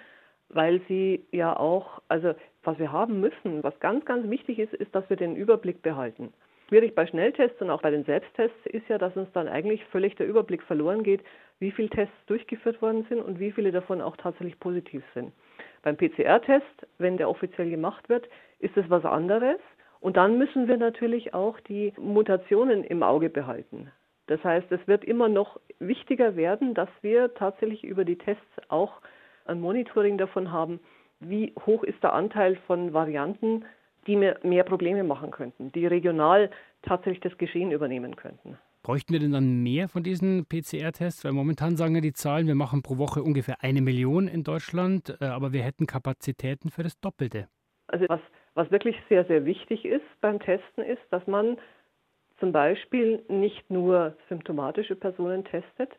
weil 0.49 0.80
sie 0.88 1.25
ja 1.30 1.56
auch, 1.56 2.02
also 2.09 2.35
was 2.64 2.78
wir 2.78 2.90
haben 2.90 3.21
müssen, 3.21 3.62
was 3.62 3.78
ganz, 3.78 4.04
ganz 4.04 4.28
wichtig 4.28 4.59
ist, 4.59 4.75
ist, 4.75 4.92
dass 4.94 5.09
wir 5.09 5.16
den 5.16 5.37
Überblick 5.37 5.82
behalten. 5.82 6.32
Schwierig 6.68 6.94
bei 6.94 7.06
Schnelltests 7.06 7.61
und 7.61 7.71
auch 7.71 7.82
bei 7.82 7.90
den 7.90 8.04
Selbsttests 8.04 8.66
ist 8.66 8.88
ja, 8.88 8.99
dass 8.99 9.14
uns 9.16 9.30
dann 9.35 9.47
eigentlich 9.47 9.85
völlig 9.92 10.16
der 10.16 10.26
Überblick 10.26 10.62
verloren 10.62 11.02
geht, 11.02 11.21
wie 11.59 11.71
viele 11.71 11.90
Tests 11.90 12.14
durchgeführt 12.26 12.80
worden 12.80 13.04
sind 13.09 13.21
und 13.21 13.38
wie 13.38 13.52
viele 13.52 13.71
davon 13.71 14.00
auch 14.00 14.16
tatsächlich 14.16 14.59
positiv 14.59 15.04
sind. 15.14 15.32
Beim 15.82 15.96
PCR-Test, 15.96 16.86
wenn 16.98 17.16
der 17.16 17.28
offiziell 17.28 17.70
gemacht 17.70 18.08
wird, 18.08 18.28
ist 18.58 18.76
es 18.76 18.88
was 18.88 19.04
anderes. 19.04 19.58
Und 20.00 20.16
dann 20.16 20.38
müssen 20.38 20.68
wir 20.68 20.76
natürlich 20.76 21.34
auch 21.34 21.58
die 21.60 21.92
Mutationen 21.96 22.84
im 22.84 23.02
Auge 23.02 23.30
behalten. 23.30 23.90
Das 24.26 24.42
heißt, 24.42 24.70
es 24.70 24.86
wird 24.86 25.04
immer 25.04 25.28
noch 25.28 25.60
wichtiger 25.78 26.36
werden, 26.36 26.74
dass 26.74 26.88
wir 27.02 27.34
tatsächlich 27.34 27.84
über 27.84 28.04
die 28.04 28.18
Tests 28.18 28.42
auch 28.68 29.00
ein 29.44 29.60
Monitoring 29.60 30.18
davon 30.18 30.52
haben, 30.52 30.80
wie 31.20 31.52
hoch 31.66 31.82
ist 31.82 32.02
der 32.02 32.12
Anteil 32.12 32.56
von 32.66 32.92
Varianten, 32.92 33.64
die 34.06 34.16
mir 34.16 34.38
mehr 34.42 34.64
Probleme 34.64 35.04
machen 35.04 35.30
könnten, 35.30 35.70
die 35.72 35.86
regional 35.86 36.50
tatsächlich 36.82 37.20
das 37.20 37.38
Geschehen 37.38 37.70
übernehmen 37.70 38.16
könnten. 38.16 38.58
Bräuchten 38.82 39.12
wir 39.12 39.20
denn 39.20 39.32
dann 39.32 39.62
mehr 39.62 39.88
von 39.88 40.02
diesen 40.02 40.44
PCR-Tests? 40.46 41.24
Weil 41.24 41.32
momentan 41.32 41.76
sagen 41.76 41.94
ja 41.94 42.00
die 42.00 42.12
Zahlen, 42.12 42.48
wir 42.48 42.56
machen 42.56 42.82
pro 42.82 42.98
Woche 42.98 43.22
ungefähr 43.22 43.62
eine 43.62 43.80
Million 43.80 44.26
in 44.26 44.42
Deutschland, 44.42 45.16
äh, 45.20 45.26
aber 45.26 45.52
wir 45.52 45.62
hätten 45.62 45.86
Kapazitäten 45.86 46.70
für 46.70 46.82
das 46.82 46.98
Doppelte. 47.00 47.48
Also 47.86 48.06
was, 48.08 48.20
was 48.54 48.70
wirklich 48.70 48.96
sehr, 49.08 49.24
sehr 49.26 49.44
wichtig 49.44 49.84
ist 49.84 50.04
beim 50.20 50.40
Testen 50.40 50.82
ist, 50.82 51.02
dass 51.10 51.26
man 51.26 51.58
zum 52.40 52.50
Beispiel 52.50 53.22
nicht 53.28 53.70
nur 53.70 54.16
symptomatische 54.28 54.96
Personen 54.96 55.44
testet, 55.44 55.90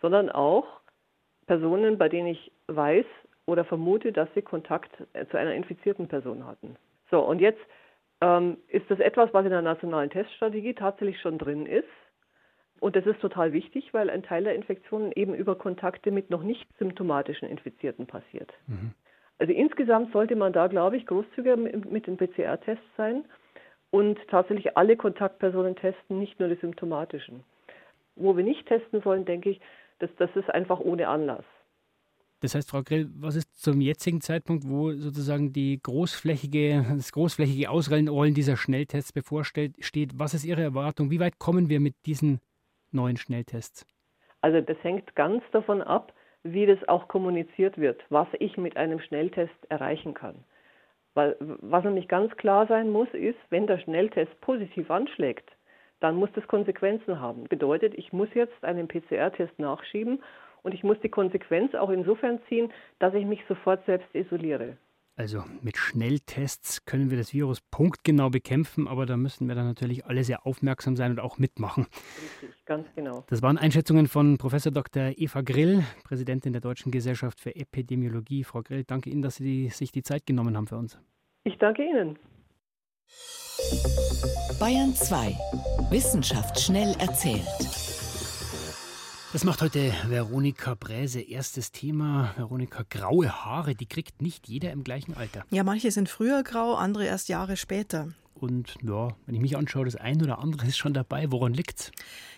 sondern 0.00 0.30
auch 0.30 0.66
Personen, 1.46 1.98
bei 1.98 2.08
denen 2.08 2.28
ich 2.28 2.52
weiß 2.68 3.04
oder 3.44 3.64
vermute, 3.66 4.12
dass 4.12 4.28
sie 4.34 4.40
Kontakt 4.40 4.90
äh, 5.12 5.26
zu 5.26 5.36
einer 5.36 5.52
infizierten 5.52 6.08
Person 6.08 6.46
hatten. 6.46 6.76
So, 7.10 7.20
und 7.20 7.40
jetzt 7.40 7.60
ähm, 8.22 8.56
ist 8.68 8.90
das 8.90 8.98
etwas, 8.98 9.34
was 9.34 9.44
in 9.44 9.50
der 9.50 9.60
nationalen 9.60 10.08
Teststrategie 10.08 10.72
tatsächlich 10.72 11.20
schon 11.20 11.36
drin 11.36 11.66
ist. 11.66 11.88
Und 12.80 12.96
das 12.96 13.06
ist 13.06 13.20
total 13.20 13.52
wichtig, 13.52 13.92
weil 13.92 14.10
ein 14.10 14.22
Teil 14.22 14.44
der 14.44 14.54
Infektionen 14.54 15.12
eben 15.12 15.34
über 15.34 15.54
Kontakte 15.54 16.10
mit 16.10 16.30
noch 16.30 16.42
nicht 16.42 16.66
symptomatischen 16.78 17.48
Infizierten 17.48 18.06
passiert. 18.06 18.52
Mhm. 18.66 18.92
Also 19.38 19.52
insgesamt 19.52 20.12
sollte 20.12 20.34
man 20.34 20.52
da, 20.52 20.66
glaube 20.66 20.96
ich, 20.96 21.06
großzügiger 21.06 21.56
mit 21.56 22.06
den 22.06 22.16
PCR-Tests 22.16 22.84
sein 22.96 23.24
und 23.90 24.18
tatsächlich 24.28 24.76
alle 24.76 24.96
Kontaktpersonen 24.96 25.76
testen, 25.76 26.18
nicht 26.18 26.40
nur 26.40 26.48
die 26.48 26.60
symptomatischen. 26.60 27.44
Wo 28.16 28.36
wir 28.36 28.44
nicht 28.44 28.66
testen 28.66 29.02
sollen, 29.02 29.24
denke 29.24 29.50
ich, 29.50 29.60
dass 29.98 30.10
das 30.16 30.30
ist 30.34 30.50
einfach 30.50 30.80
ohne 30.80 31.08
Anlass. 31.08 31.44
Das 32.40 32.54
heißt, 32.54 32.70
Frau 32.70 32.82
Grill, 32.82 33.10
was 33.14 33.36
ist 33.36 33.62
zum 33.62 33.82
jetzigen 33.82 34.22
Zeitpunkt, 34.22 34.66
wo 34.66 34.92
sozusagen 34.92 35.52
die 35.52 35.78
großflächige, 35.82 36.86
das 36.96 37.12
großflächige 37.12 37.68
Ausrollen 37.68 38.34
dieser 38.34 38.56
Schnelltests 38.56 39.12
bevorsteht, 39.12 39.74
was 40.14 40.32
ist 40.32 40.44
Ihre 40.44 40.62
Erwartung? 40.62 41.10
Wie 41.10 41.20
weit 41.20 41.38
kommen 41.38 41.68
wir 41.68 41.80
mit 41.80 41.94
diesen 42.06 42.40
neuen 42.92 43.16
Schnelltests? 43.16 43.86
Also 44.40 44.60
das 44.60 44.76
hängt 44.82 45.14
ganz 45.16 45.42
davon 45.52 45.82
ab, 45.82 46.12
wie 46.42 46.66
das 46.66 46.78
auch 46.88 47.08
kommuniziert 47.08 47.78
wird, 47.78 48.02
was 48.08 48.28
ich 48.38 48.56
mit 48.56 48.76
einem 48.76 49.00
Schnelltest 49.00 49.54
erreichen 49.68 50.14
kann. 50.14 50.44
Weil 51.14 51.36
was 51.40 51.84
nämlich 51.84 52.08
ganz 52.08 52.34
klar 52.36 52.66
sein 52.66 52.90
muss, 52.90 53.08
ist, 53.12 53.38
wenn 53.50 53.66
der 53.66 53.78
Schnelltest 53.78 54.40
positiv 54.40 54.90
anschlägt, 54.90 55.50
dann 56.00 56.16
muss 56.16 56.30
das 56.34 56.46
Konsequenzen 56.46 57.20
haben. 57.20 57.44
Bedeutet, 57.44 57.94
ich 57.94 58.12
muss 58.12 58.28
jetzt 58.34 58.64
einen 58.64 58.88
PCR-Test 58.88 59.58
nachschieben 59.58 60.22
und 60.62 60.72
ich 60.72 60.82
muss 60.82 60.98
die 61.00 61.10
Konsequenz 61.10 61.74
auch 61.74 61.90
insofern 61.90 62.40
ziehen, 62.48 62.72
dass 62.98 63.12
ich 63.14 63.26
mich 63.26 63.44
sofort 63.48 63.84
selbst 63.86 64.14
isoliere. 64.14 64.76
Also 65.16 65.44
mit 65.60 65.76
Schnelltests 65.76 66.86
können 66.86 67.10
wir 67.10 67.18
das 67.18 67.34
Virus 67.34 67.60
punktgenau 67.60 68.30
bekämpfen, 68.30 68.88
aber 68.88 69.04
da 69.04 69.18
müssen 69.18 69.48
wir 69.48 69.54
dann 69.54 69.66
natürlich 69.66 70.06
alle 70.06 70.24
sehr 70.24 70.46
aufmerksam 70.46 70.96
sein 70.96 71.10
und 71.10 71.20
auch 71.20 71.36
mitmachen. 71.36 71.86
Richtig, 72.42 72.64
ganz 72.64 72.88
genau. 72.94 73.24
Das 73.28 73.42
waren 73.42 73.58
Einschätzungen 73.58 74.08
von 74.08 74.38
Professor 74.38 74.72
Dr. 74.72 75.12
Eva 75.16 75.42
Grill, 75.42 75.84
Präsidentin 76.04 76.52
der 76.52 76.62
Deutschen 76.62 76.90
Gesellschaft 76.90 77.38
für 77.38 77.54
Epidemiologie. 77.54 78.44
Frau 78.44 78.62
Grill, 78.62 78.84
danke 78.84 79.10
Ihnen, 79.10 79.20
dass 79.20 79.36
Sie 79.36 79.68
sich 79.68 79.92
die 79.92 80.02
Zeit 80.02 80.24
genommen 80.24 80.56
haben 80.56 80.66
für 80.66 80.78
uns. 80.78 80.98
Ich 81.44 81.58
danke 81.58 81.82
Ihnen. 81.84 82.18
Bayern 84.58 84.94
2. 84.94 85.36
Wissenschaft 85.90 86.58
schnell 86.60 86.94
erzählt. 86.98 87.99
Das 89.32 89.44
macht 89.44 89.62
heute 89.62 89.92
Veronika 90.08 90.74
Bräse 90.74 91.20
erstes 91.20 91.70
Thema. 91.70 92.34
Veronika, 92.36 92.82
graue 92.90 93.30
Haare, 93.30 93.76
die 93.76 93.86
kriegt 93.86 94.20
nicht 94.20 94.48
jeder 94.48 94.72
im 94.72 94.82
gleichen 94.82 95.14
Alter. 95.14 95.44
Ja, 95.50 95.62
manche 95.62 95.92
sind 95.92 96.08
früher 96.08 96.42
grau, 96.42 96.74
andere 96.74 97.06
erst 97.06 97.28
Jahre 97.28 97.56
später. 97.56 98.08
Und 98.40 98.76
ja, 98.82 99.08
wenn 99.26 99.34
ich 99.34 99.40
mich 99.40 99.58
anschaue, 99.58 99.84
das 99.84 99.96
ein 99.96 100.22
oder 100.22 100.38
andere 100.38 100.66
ist 100.66 100.78
schon 100.78 100.94
dabei. 100.94 101.30
Woran 101.30 101.52
liegt's? 101.52 101.92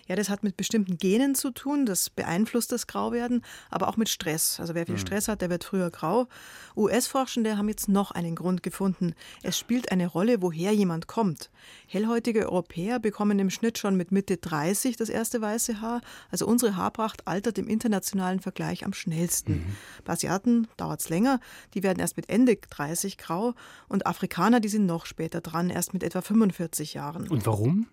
Ja, 0.07 0.17
das 0.17 0.27
hat 0.27 0.43
mit 0.43 0.57
bestimmten 0.57 0.97
Genen 0.97 1.33
zu 1.33 1.51
tun, 1.51 1.85
das 1.85 2.09
beeinflusst 2.09 2.73
das 2.73 2.87
Grauwerden, 2.87 3.41
aber 3.69 3.87
auch 3.87 3.95
mit 3.95 4.09
Stress. 4.09 4.59
Also 4.59 4.75
wer 4.75 4.85
viel 4.85 4.95
mhm. 4.95 4.99
Stress 4.99 5.29
hat, 5.29 5.41
der 5.41 5.49
wird 5.49 5.63
früher 5.63 5.89
grau. 5.91 6.27
US-Forschende 6.75 7.57
haben 7.57 7.69
jetzt 7.69 7.87
noch 7.87 8.11
einen 8.11 8.35
Grund 8.35 8.63
gefunden. 8.63 9.13
Es 9.43 9.57
spielt 9.57 9.93
eine 9.93 10.07
Rolle, 10.07 10.41
woher 10.41 10.73
jemand 10.73 11.07
kommt. 11.07 11.49
Hellhäutige 11.87 12.49
Europäer 12.49 12.99
bekommen 12.99 13.39
im 13.39 13.49
Schnitt 13.49 13.77
schon 13.77 13.95
mit 13.95 14.11
Mitte 14.11 14.35
30 14.35 14.97
das 14.97 15.07
erste 15.07 15.39
weiße 15.39 15.79
Haar. 15.79 16.01
Also 16.29 16.47
unsere 16.47 16.75
Haarpracht 16.75 17.25
altert 17.25 17.57
im 17.57 17.69
internationalen 17.69 18.41
Vergleich 18.41 18.83
am 18.83 18.91
schnellsten. 18.91 19.53
Mhm. 19.53 19.75
Bei 20.03 20.13
Asiaten 20.13 20.67
dauert 20.75 20.99
es 20.99 21.07
länger, 21.07 21.39
die 21.75 21.83
werden 21.83 21.99
erst 21.99 22.17
mit 22.17 22.29
Ende 22.29 22.57
30 22.57 23.17
grau 23.17 23.53
und 23.87 24.05
Afrikaner, 24.05 24.59
die 24.59 24.67
sind 24.67 24.85
noch 24.85 25.05
später 25.05 25.39
dran, 25.39 25.69
erst 25.69 25.92
mit 25.93 26.03
etwa 26.03 26.21
45 26.21 26.93
Jahren. 26.93 27.27
Und 27.29 27.45
warum? 27.45 27.87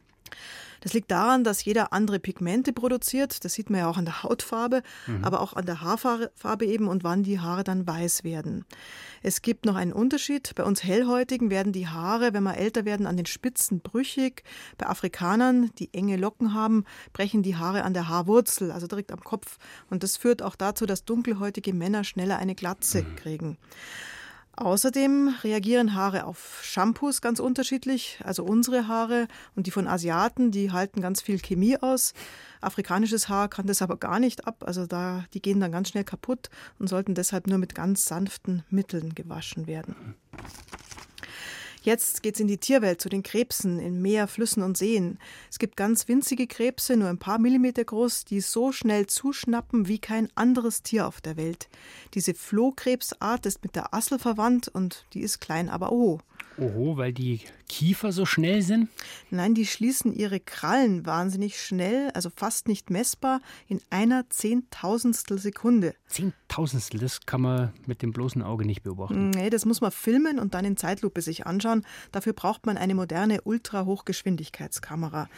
Das 0.81 0.95
liegt 0.95 1.11
daran, 1.11 1.45
dass 1.45 1.65
jeder 1.65 1.93
andere 1.93 2.19
Pigmente 2.19 2.73
produziert. 2.73 3.45
Das 3.45 3.53
sieht 3.53 3.71
man 3.71 3.81
ja 3.81 3.89
auch 3.89 3.99
an 3.99 4.07
der 4.07 4.23
Hautfarbe, 4.23 4.83
mhm. 5.07 5.25
aber 5.25 5.41
auch 5.41 5.53
an 5.53 5.67
der 5.67 5.83
Haarfarbe 5.83 6.65
eben 6.67 6.89
und 6.89 7.05
wann 7.05 7.23
die 7.23 7.39
Haare 7.39 7.65
dann 7.65 7.87
weiß 7.87 8.25
werden. 8.25 8.65
Es 9.23 9.43
gibt 9.43 9.67
noch 9.67 9.77
einen 9.77 9.93
Unterschied. 9.93 10.55
Bei 10.55 10.65
uns 10.65 10.83
Hellhäutigen 10.83 11.51
werden 11.51 11.73
die 11.73 11.89
Haare, 11.89 12.33
wenn 12.33 12.43
wir 12.43 12.57
älter 12.57 12.85
werden, 12.85 13.07
an 13.07 13.17
den 13.17 13.27
Spitzen 13.27 13.81
brüchig. 13.81 14.43
Bei 14.79 14.87
Afrikanern, 14.87 15.71
die 15.79 15.93
enge 15.93 16.17
Locken 16.17 16.55
haben, 16.55 16.85
brechen 17.13 17.43
die 17.43 17.57
Haare 17.57 17.85
an 17.85 17.93
der 17.93 18.09
Haarwurzel, 18.09 18.73
also 18.73 18.87
direkt 18.87 19.13
am 19.13 19.21
Kopf. 19.21 19.59
Und 19.91 20.03
das 20.03 20.17
führt 20.17 20.43
auch 20.43 20.57
dazu, 20.57 20.87
dass 20.87 21.05
dunkelhäutige 21.05 21.75
Männer 21.75 22.05
schneller 22.05 22.39
eine 22.39 22.55
Glatze 22.55 23.03
mhm. 23.03 23.17
kriegen. 23.17 23.59
Außerdem 24.61 25.37
reagieren 25.43 25.95
Haare 25.95 26.27
auf 26.27 26.61
Shampoos 26.63 27.23
ganz 27.23 27.41
unterschiedlich. 27.41 28.21
Also 28.23 28.45
unsere 28.45 28.89
Haare 28.89 29.27
und 29.57 29.67
die 29.67 29.71
von 29.71 29.89
Asiaten, 29.89 30.51
die 30.51 30.71
halten 30.71 31.01
ganz 31.01 31.23
viel 31.23 31.39
Chemie 31.39 31.79
aus. 31.79 32.13
Afrikanisches 32.61 33.31
Haar 33.31 33.49
kann 33.49 33.67
das 33.67 33.81
aber 33.81 33.97
gar 33.97 34.21
nicht 34.21 34.47
ab. 34.47 34.65
Also 34.67 34.85
da, 34.87 35.25
die 35.33 35.41
gehen 35.41 35.61
dann 35.61 35.73
ganz 35.73 35.89
schnell 35.89 36.05
kaputt 36.05 36.51
und 36.79 36.89
sollten 36.89 37.15
deshalb 37.15 37.47
nur 37.47 37.57
mit 37.57 37.75
ganz 37.75 38.05
sanften 38.05 38.63
Mitteln 38.69 39.15
gewaschen 39.15 39.67
werden. 39.67 40.15
Jetzt 41.83 42.23
geht 42.23 42.35
es 42.35 42.41
in 42.41 42.47
die 42.47 42.59
Tierwelt 42.59 43.01
zu 43.01 43.09
den 43.09 43.23
Krebsen 43.23 43.79
in 43.81 44.03
Meer, 44.03 44.29
Flüssen 44.29 44.63
und 44.63 44.77
Seen. 44.77 45.19
Es 45.51 45.59
gibt 45.59 45.79
ganz 45.79 46.09
winzige 46.09 46.47
Krebse, 46.47 46.95
nur 46.97 47.09
ein 47.09 47.19
paar 47.19 47.39
Millimeter 47.39 47.85
groß, 47.85 48.27
die 48.27 48.43
so 48.43 48.71
schnell 48.71 49.07
zuschnappen 49.07 49.89
wie 49.89 49.99
kein 49.99 50.29
anderes 50.35 50.83
Tier 50.83 51.07
auf 51.07 51.23
der 51.23 51.39
Welt. 51.39 51.69
Diese 52.13 52.35
Flohkrebsart 52.35 53.47
ist 53.47 53.63
mit 53.63 53.77
der 53.77 53.95
Assel 53.95 54.19
verwandt 54.19 54.69
und 54.69 55.07
die 55.15 55.23
ist 55.23 55.41
klein, 55.41 55.71
aber 55.71 55.91
oh. 55.91 56.21
Oho, 56.59 56.97
weil 56.97 57.13
die 57.13 57.41
Kiefer 57.69 58.13
so 58.13 58.27
schnell 58.27 58.63
sind? 58.63 58.89
Nein, 59.31 59.55
die 59.55 59.67
schließen 59.67 60.13
ihre 60.13 60.41
Krallen 60.41 61.07
wahnsinnig 61.07 61.61
schnell, 61.61 62.11
also 62.15 62.31
fast 62.35 62.69
nicht 62.69 62.91
messbar, 62.91 63.41
in 63.69 63.81
einer 63.91 64.29
Zehntausendstel 64.29 65.39
Sekunde. 65.39 65.95
Zehntausendstel, 66.09 67.01
das 67.01 67.21
kann 67.27 67.41
man 67.41 67.73
mit 67.87 68.03
dem 68.03 68.13
bloßen 68.13 68.43
Auge 68.43 68.67
nicht 68.67 68.83
beobachten. 68.83 69.31
Nee, 69.31 69.51
das 69.51 69.65
muss 69.65 69.81
man 69.81 69.93
filmen 69.93 70.39
und 70.39 70.55
dann 70.55 70.65
in 70.65 70.77
Zeitlupe 70.77 71.23
sich 71.23 71.47
anschauen. 71.47 71.87
Dafür 72.13 72.33
braucht 72.33 72.67
man 72.67 72.77
eine 72.77 72.95
moderne 72.95 73.41
Ultrahochgeschwindigkeitskamera. 73.43 75.29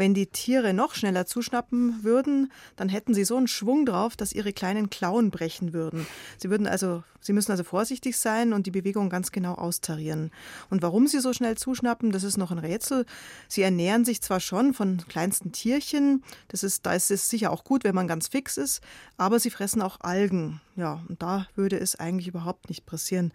Wenn 0.00 0.14
die 0.14 0.28
Tiere 0.28 0.72
noch 0.72 0.94
schneller 0.94 1.26
zuschnappen 1.26 2.02
würden, 2.02 2.50
dann 2.74 2.88
hätten 2.88 3.12
sie 3.12 3.24
so 3.24 3.36
einen 3.36 3.48
Schwung 3.48 3.84
drauf, 3.84 4.16
dass 4.16 4.32
ihre 4.32 4.54
kleinen 4.54 4.88
Klauen 4.88 5.30
brechen 5.30 5.74
würden. 5.74 6.06
Sie 6.38 6.48
würden 6.48 6.66
also, 6.66 7.04
sie 7.20 7.34
müssen 7.34 7.50
also 7.50 7.64
vorsichtig 7.64 8.16
sein 8.16 8.54
und 8.54 8.66
die 8.66 8.70
Bewegung 8.70 9.10
ganz 9.10 9.30
genau 9.30 9.56
austarieren. 9.56 10.30
Und 10.70 10.80
warum 10.80 11.06
sie 11.06 11.20
so 11.20 11.34
schnell 11.34 11.58
zuschnappen, 11.58 12.12
das 12.12 12.24
ist 12.24 12.38
noch 12.38 12.50
ein 12.50 12.58
Rätsel. 12.58 13.04
Sie 13.46 13.60
ernähren 13.60 14.06
sich 14.06 14.22
zwar 14.22 14.40
schon 14.40 14.72
von 14.72 15.06
kleinsten 15.06 15.52
Tierchen, 15.52 16.24
das 16.48 16.62
ist, 16.62 16.86
da 16.86 16.94
ist 16.94 17.10
es 17.10 17.28
sicher 17.28 17.50
auch 17.50 17.62
gut, 17.62 17.84
wenn 17.84 17.94
man 17.94 18.08
ganz 18.08 18.26
fix 18.26 18.56
ist, 18.56 18.80
aber 19.18 19.38
sie 19.38 19.50
fressen 19.50 19.82
auch 19.82 20.00
Algen. 20.00 20.62
Ja, 20.76 21.04
und 21.10 21.20
da 21.20 21.46
würde 21.56 21.78
es 21.78 22.00
eigentlich 22.00 22.28
überhaupt 22.28 22.70
nicht 22.70 22.86
passieren. 22.86 23.34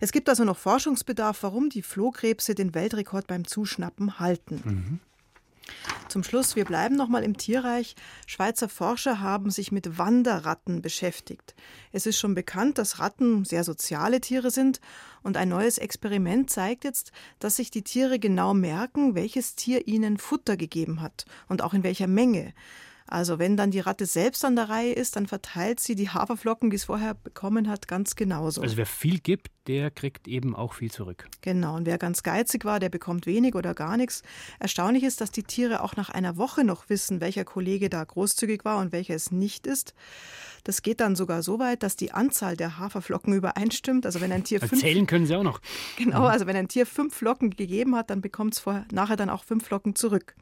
Es 0.00 0.10
gibt 0.10 0.30
also 0.30 0.44
noch 0.44 0.56
Forschungsbedarf, 0.56 1.42
warum 1.42 1.68
die 1.68 1.82
Flohkrebse 1.82 2.54
den 2.54 2.74
Weltrekord 2.74 3.26
beim 3.26 3.46
Zuschnappen 3.46 4.18
halten. 4.18 4.62
Mhm. 4.64 5.00
Zum 6.08 6.22
Schluss, 6.22 6.56
wir 6.56 6.64
bleiben 6.64 6.96
nochmal 6.96 7.24
im 7.24 7.36
Tierreich. 7.36 7.94
Schweizer 8.26 8.68
Forscher 8.68 9.20
haben 9.20 9.50
sich 9.50 9.72
mit 9.72 9.98
Wanderratten 9.98 10.82
beschäftigt. 10.82 11.54
Es 11.90 12.06
ist 12.06 12.18
schon 12.18 12.34
bekannt, 12.34 12.78
dass 12.78 12.98
Ratten 12.98 13.44
sehr 13.44 13.64
soziale 13.64 14.20
Tiere 14.20 14.50
sind 14.50 14.80
und 15.22 15.36
ein 15.36 15.48
neues 15.48 15.78
Experiment 15.78 16.50
zeigt 16.50 16.84
jetzt, 16.84 17.12
dass 17.38 17.56
sich 17.56 17.70
die 17.70 17.82
Tiere 17.82 18.18
genau 18.18 18.52
merken, 18.52 19.14
welches 19.14 19.54
Tier 19.54 19.88
ihnen 19.88 20.18
Futter 20.18 20.56
gegeben 20.56 21.00
hat 21.00 21.24
und 21.48 21.62
auch 21.62 21.74
in 21.74 21.82
welcher 21.82 22.08
Menge. 22.08 22.52
Also 23.06 23.38
wenn 23.38 23.56
dann 23.56 23.70
die 23.70 23.80
Ratte 23.80 24.06
selbst 24.06 24.44
an 24.44 24.56
der 24.56 24.68
Reihe 24.68 24.92
ist, 24.92 25.16
dann 25.16 25.26
verteilt 25.26 25.80
sie 25.80 25.94
die 25.94 26.08
Haferflocken, 26.08 26.70
die 26.70 26.76
es 26.76 26.84
vorher 26.84 27.14
bekommen 27.14 27.68
hat, 27.68 27.88
ganz 27.88 28.16
genauso. 28.16 28.62
Also 28.62 28.76
wer 28.76 28.86
viel 28.86 29.18
gibt, 29.18 29.50
der 29.66 29.90
kriegt 29.90 30.26
eben 30.26 30.56
auch 30.56 30.74
viel 30.74 30.90
zurück. 30.90 31.28
Genau, 31.40 31.76
und 31.76 31.86
wer 31.86 31.98
ganz 31.98 32.22
geizig 32.22 32.64
war, 32.64 32.80
der 32.80 32.88
bekommt 32.88 33.26
wenig 33.26 33.54
oder 33.54 33.74
gar 33.74 33.96
nichts. 33.96 34.22
Erstaunlich 34.58 35.04
ist, 35.04 35.20
dass 35.20 35.30
die 35.30 35.44
Tiere 35.44 35.82
auch 35.82 35.94
nach 35.96 36.10
einer 36.10 36.36
Woche 36.36 36.64
noch 36.64 36.88
wissen, 36.88 37.20
welcher 37.20 37.44
Kollege 37.44 37.88
da 37.88 38.02
großzügig 38.02 38.64
war 38.64 38.78
und 38.78 38.92
welcher 38.92 39.14
es 39.14 39.30
nicht 39.30 39.66
ist. 39.66 39.94
Das 40.64 40.82
geht 40.82 41.00
dann 41.00 41.16
sogar 41.16 41.42
so 41.42 41.58
weit, 41.58 41.82
dass 41.82 41.96
die 41.96 42.12
Anzahl 42.12 42.56
der 42.56 42.78
Haferflocken 42.78 43.34
übereinstimmt. 43.34 44.06
Also 44.06 44.20
wenn 44.20 44.32
ein 44.32 44.44
Tier 44.44 44.60
fünf, 44.60 44.80
Zählen 44.80 45.06
können 45.06 45.26
sie 45.26 45.34
auch 45.34 45.42
noch. 45.42 45.60
Genau, 45.96 46.20
mhm. 46.20 46.26
also 46.26 46.46
wenn 46.46 46.56
ein 46.56 46.68
Tier 46.68 46.86
fünf 46.86 47.14
Flocken 47.14 47.50
gegeben 47.50 47.96
hat, 47.96 48.10
dann 48.10 48.20
bekommt 48.20 48.54
es 48.54 48.64
nachher 48.92 49.16
dann 49.16 49.30
auch 49.30 49.44
fünf 49.44 49.64
Flocken 49.64 49.94
zurück. 49.94 50.34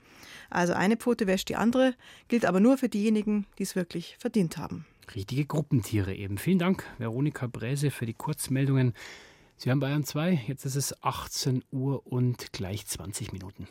Also 0.51 0.73
eine 0.73 0.97
Pfote 0.97 1.27
wäscht 1.27 1.49
die 1.49 1.57
andere, 1.57 1.95
gilt 2.29 2.45
aber 2.51 2.59
nur 2.59 2.79
für 2.79 2.89
diejenigen, 2.89 3.47
die 3.59 3.63
es 3.63 3.77
wirklich 3.77 4.17
verdient 4.19 4.57
haben. 4.57 4.85
Richtige 5.15 5.47
Gruppentiere 5.47 6.13
eben. 6.13 6.37
Vielen 6.37 6.59
Dank, 6.59 6.85
Veronika 6.99 7.47
Bräse, 7.47 7.93
für 7.93 8.07
die 8.07 8.13
Kurzmeldungen. 8.13 8.93
Sie 9.57 9.71
haben 9.71 9.79
Bayern 9.79 10.03
2, 10.03 10.47
jetzt 10.49 10.65
ist 10.65 10.75
es 10.75 11.01
18 11.05 11.63
Uhr 11.71 12.05
und 12.09 12.53
gleich 12.53 12.85
20 12.85 13.33
Minuten. 13.33 13.69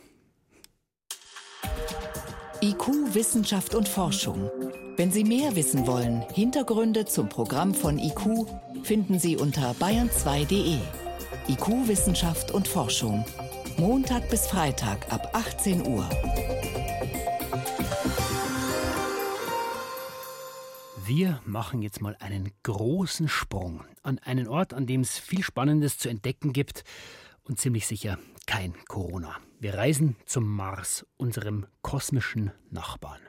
IQ, 2.61 3.13
Wissenschaft 3.13 3.75
und 3.75 3.89
Forschung. 3.89 4.49
Wenn 4.95 5.11
Sie 5.11 5.25
mehr 5.25 5.57
wissen 5.57 5.85
wollen, 5.85 6.21
Hintergründe 6.33 7.03
zum 7.03 7.27
Programm 7.27 7.73
von 7.73 7.99
IQ 7.99 8.47
finden 8.83 9.19
Sie 9.19 9.35
unter 9.35 9.73
bayern2.de. 9.73 10.77
IQ, 11.49 11.89
Wissenschaft 11.89 12.51
und 12.51 12.69
Forschung. 12.69 13.25
Montag 13.75 14.29
bis 14.29 14.47
Freitag 14.47 15.11
ab 15.11 15.31
18 15.33 15.85
Uhr. 15.85 16.07
Wir 21.09 21.41
machen 21.43 21.81
jetzt 21.81 22.01
mal 22.01 22.15
einen 22.19 22.51
großen 22.61 23.27
Sprung 23.29 23.83
an 24.03 24.19
einen 24.19 24.47
Ort, 24.47 24.75
an 24.75 24.85
dem 24.85 25.01
es 25.01 25.17
viel 25.17 25.41
Spannendes 25.41 25.97
zu 25.97 26.07
entdecken 26.07 26.53
gibt 26.53 26.83
und 27.41 27.59
ziemlich 27.59 27.87
sicher 27.87 28.19
kein 28.45 28.75
Corona. 28.87 29.35
Wir 29.59 29.73
reisen 29.73 30.17
zum 30.27 30.47
Mars, 30.47 31.07
unserem 31.17 31.65
kosmischen 31.81 32.51
Nachbarn. 32.69 33.21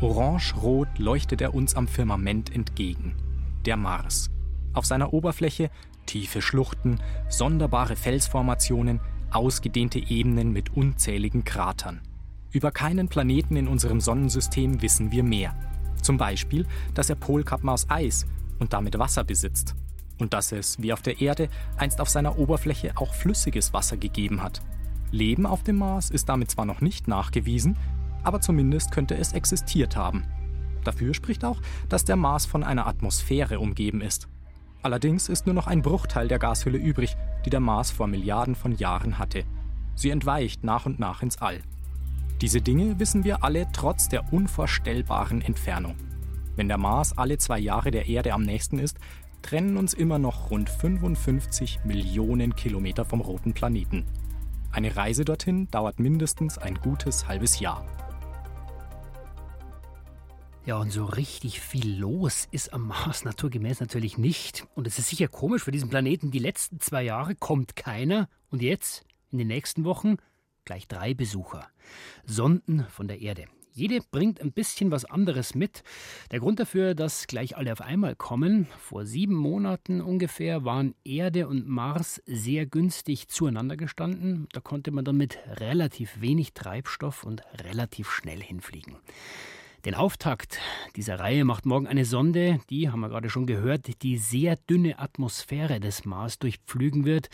Orange-rot 0.00 0.88
leuchtet 0.96 1.42
er 1.42 1.52
uns 1.52 1.74
am 1.74 1.86
Firmament 1.86 2.50
entgegen. 2.50 3.14
Der 3.66 3.76
Mars. 3.76 4.30
Auf 4.72 4.86
seiner 4.86 5.12
Oberfläche 5.12 5.70
tiefe 6.06 6.40
Schluchten, 6.40 7.02
sonderbare 7.28 7.96
Felsformationen, 7.96 9.00
ausgedehnte 9.30 9.98
Ebenen 9.98 10.54
mit 10.54 10.74
unzähligen 10.74 11.44
Kratern. 11.44 12.00
Über 12.52 12.72
keinen 12.72 13.08
Planeten 13.08 13.54
in 13.54 13.68
unserem 13.68 14.00
Sonnensystem 14.00 14.82
wissen 14.82 15.12
wir 15.12 15.22
mehr. 15.22 15.54
Zum 16.02 16.18
Beispiel, 16.18 16.66
dass 16.94 17.08
er 17.08 17.14
Polkappen 17.14 17.68
aus 17.68 17.88
Eis 17.88 18.26
und 18.58 18.72
damit 18.72 18.98
Wasser 18.98 19.22
besitzt. 19.22 19.76
Und 20.18 20.34
dass 20.34 20.50
es, 20.50 20.82
wie 20.82 20.92
auf 20.92 21.00
der 21.00 21.20
Erde, 21.20 21.48
einst 21.76 22.00
auf 22.00 22.08
seiner 22.08 22.38
Oberfläche 22.38 22.92
auch 22.96 23.14
flüssiges 23.14 23.72
Wasser 23.72 23.96
gegeben 23.96 24.42
hat. 24.42 24.62
Leben 25.12 25.46
auf 25.46 25.62
dem 25.62 25.76
Mars 25.78 26.10
ist 26.10 26.28
damit 26.28 26.50
zwar 26.50 26.64
noch 26.64 26.80
nicht 26.80 27.08
nachgewiesen, 27.08 27.76
aber 28.22 28.40
zumindest 28.40 28.90
könnte 28.90 29.16
es 29.16 29.32
existiert 29.32 29.96
haben. 29.96 30.24
Dafür 30.84 31.14
spricht 31.14 31.44
auch, 31.44 31.60
dass 31.88 32.04
der 32.04 32.16
Mars 32.16 32.46
von 32.46 32.64
einer 32.64 32.86
Atmosphäre 32.86 33.60
umgeben 33.60 34.00
ist. 34.00 34.28
Allerdings 34.82 35.28
ist 35.28 35.46
nur 35.46 35.54
noch 35.54 35.66
ein 35.66 35.82
Bruchteil 35.82 36.26
der 36.26 36.38
Gashülle 36.38 36.78
übrig, 36.78 37.16
die 37.44 37.50
der 37.50 37.60
Mars 37.60 37.90
vor 37.90 38.06
Milliarden 38.06 38.54
von 38.54 38.72
Jahren 38.72 39.18
hatte. 39.18 39.44
Sie 39.94 40.10
entweicht 40.10 40.64
nach 40.64 40.86
und 40.86 40.98
nach 40.98 41.22
ins 41.22 41.38
All. 41.38 41.60
Diese 42.40 42.62
Dinge 42.62 42.98
wissen 42.98 43.24
wir 43.24 43.44
alle 43.44 43.70
trotz 43.70 44.08
der 44.08 44.32
unvorstellbaren 44.32 45.42
Entfernung. 45.42 45.94
Wenn 46.56 46.68
der 46.68 46.78
Mars 46.78 47.16
alle 47.18 47.36
zwei 47.36 47.58
Jahre 47.58 47.90
der 47.90 48.08
Erde 48.08 48.32
am 48.32 48.42
nächsten 48.42 48.78
ist, 48.78 48.96
trennen 49.42 49.76
uns 49.76 49.92
immer 49.92 50.18
noch 50.18 50.50
rund 50.50 50.70
55 50.70 51.80
Millionen 51.84 52.56
Kilometer 52.56 53.04
vom 53.04 53.20
roten 53.20 53.52
Planeten. 53.52 54.06
Eine 54.72 54.96
Reise 54.96 55.26
dorthin 55.26 55.70
dauert 55.70 56.00
mindestens 56.00 56.56
ein 56.56 56.76
gutes 56.76 57.28
halbes 57.28 57.60
Jahr. 57.60 57.84
Ja, 60.64 60.76
und 60.78 60.92
so 60.92 61.04
richtig 61.04 61.60
viel 61.60 61.98
los 61.98 62.48
ist 62.52 62.72
am 62.72 62.86
Mars 62.86 63.22
naturgemäß 63.26 63.80
natürlich 63.80 64.16
nicht. 64.16 64.66
Und 64.74 64.86
es 64.86 64.98
ist 64.98 65.08
sicher 65.08 65.28
komisch 65.28 65.64
für 65.64 65.72
diesen 65.72 65.90
Planeten. 65.90 66.30
Die 66.30 66.38
letzten 66.38 66.80
zwei 66.80 67.02
Jahre 67.02 67.34
kommt 67.34 67.76
keiner. 67.76 68.30
Und 68.50 68.62
jetzt, 68.62 69.04
in 69.30 69.36
den 69.36 69.48
nächsten 69.48 69.84
Wochen, 69.84 70.16
gleich 70.64 70.86
drei 70.86 71.14
Besucher. 71.14 71.66
Sonden 72.24 72.86
von 72.88 73.08
der 73.08 73.20
Erde. 73.20 73.46
Jede 73.72 74.00
bringt 74.10 74.40
ein 74.40 74.52
bisschen 74.52 74.90
was 74.90 75.04
anderes 75.04 75.54
mit. 75.54 75.84
Der 76.32 76.40
Grund 76.40 76.58
dafür, 76.58 76.94
dass 76.94 77.26
gleich 77.26 77.56
alle 77.56 77.72
auf 77.72 77.80
einmal 77.80 78.16
kommen, 78.16 78.66
vor 78.78 79.06
sieben 79.06 79.34
Monaten 79.34 80.00
ungefähr 80.00 80.64
waren 80.64 80.94
Erde 81.04 81.46
und 81.46 81.68
Mars 81.68 82.20
sehr 82.26 82.66
günstig 82.66 83.28
zueinander 83.28 83.76
gestanden. 83.76 84.48
Da 84.52 84.60
konnte 84.60 84.90
man 84.90 85.04
dann 85.04 85.16
mit 85.16 85.38
relativ 85.60 86.20
wenig 86.20 86.52
Treibstoff 86.52 87.22
und 87.22 87.42
relativ 87.64 88.10
schnell 88.10 88.42
hinfliegen. 88.42 88.96
Den 89.86 89.94
Auftakt 89.94 90.58
dieser 90.94 91.20
Reihe 91.20 91.46
macht 91.46 91.64
morgen 91.64 91.86
eine 91.86 92.04
Sonde, 92.04 92.60
die, 92.68 92.90
haben 92.90 93.00
wir 93.00 93.08
gerade 93.08 93.30
schon 93.30 93.46
gehört, 93.46 94.02
die 94.02 94.18
sehr 94.18 94.56
dünne 94.56 94.98
Atmosphäre 94.98 95.80
des 95.80 96.04
Mars 96.04 96.38
durchpflügen 96.38 97.06
wird. 97.06 97.30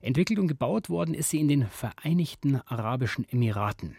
Entwickelt 0.00 0.38
und 0.38 0.48
gebaut 0.48 0.88
worden 0.88 1.12
ist 1.12 1.28
sie 1.28 1.38
in 1.38 1.48
den 1.48 1.66
Vereinigten 1.66 2.62
Arabischen 2.64 3.28
Emiraten. 3.28 3.98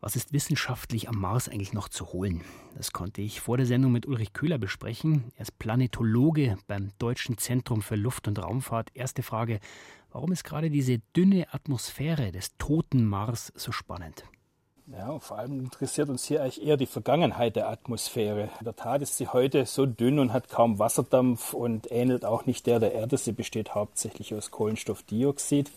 Was 0.00 0.16
ist 0.16 0.34
wissenschaftlich 0.34 1.08
am 1.08 1.18
Mars 1.18 1.48
eigentlich 1.48 1.72
noch 1.72 1.88
zu 1.88 2.12
holen? 2.12 2.42
Das 2.76 2.92
konnte 2.92 3.22
ich 3.22 3.40
vor 3.40 3.56
der 3.56 3.64
Sendung 3.64 3.90
mit 3.90 4.04
Ulrich 4.04 4.34
Köhler 4.34 4.58
besprechen. 4.58 5.32
Er 5.36 5.42
ist 5.42 5.58
Planetologe 5.58 6.58
beim 6.66 6.90
Deutschen 6.98 7.38
Zentrum 7.38 7.80
für 7.80 7.96
Luft- 7.96 8.28
und 8.28 8.38
Raumfahrt. 8.38 8.90
Erste 8.92 9.22
Frage, 9.22 9.60
warum 10.12 10.30
ist 10.30 10.44
gerade 10.44 10.68
diese 10.68 10.98
dünne 11.16 11.46
Atmosphäre 11.54 12.32
des 12.32 12.54
toten 12.58 13.06
Mars 13.06 13.50
so 13.56 13.72
spannend? 13.72 14.24
Ja, 14.90 15.18
vor 15.18 15.38
allem 15.38 15.60
interessiert 15.60 16.08
uns 16.08 16.24
hier 16.24 16.42
eigentlich 16.42 16.64
eher 16.64 16.78
die 16.78 16.86
Vergangenheit 16.86 17.56
der 17.56 17.68
Atmosphäre. 17.68 18.48
In 18.58 18.64
der 18.64 18.74
Tat 18.74 19.02
ist 19.02 19.18
sie 19.18 19.28
heute 19.28 19.66
so 19.66 19.84
dünn 19.84 20.18
und 20.18 20.32
hat 20.32 20.48
kaum 20.48 20.78
Wasserdampf 20.78 21.52
und 21.52 21.92
ähnelt 21.92 22.24
auch 22.24 22.46
nicht 22.46 22.66
der 22.66 22.80
der 22.80 22.92
Erde. 22.92 23.18
Sie 23.18 23.32
besteht 23.32 23.74
hauptsächlich 23.74 24.34
aus 24.34 24.50
Kohlenstoffdioxid. 24.50 25.70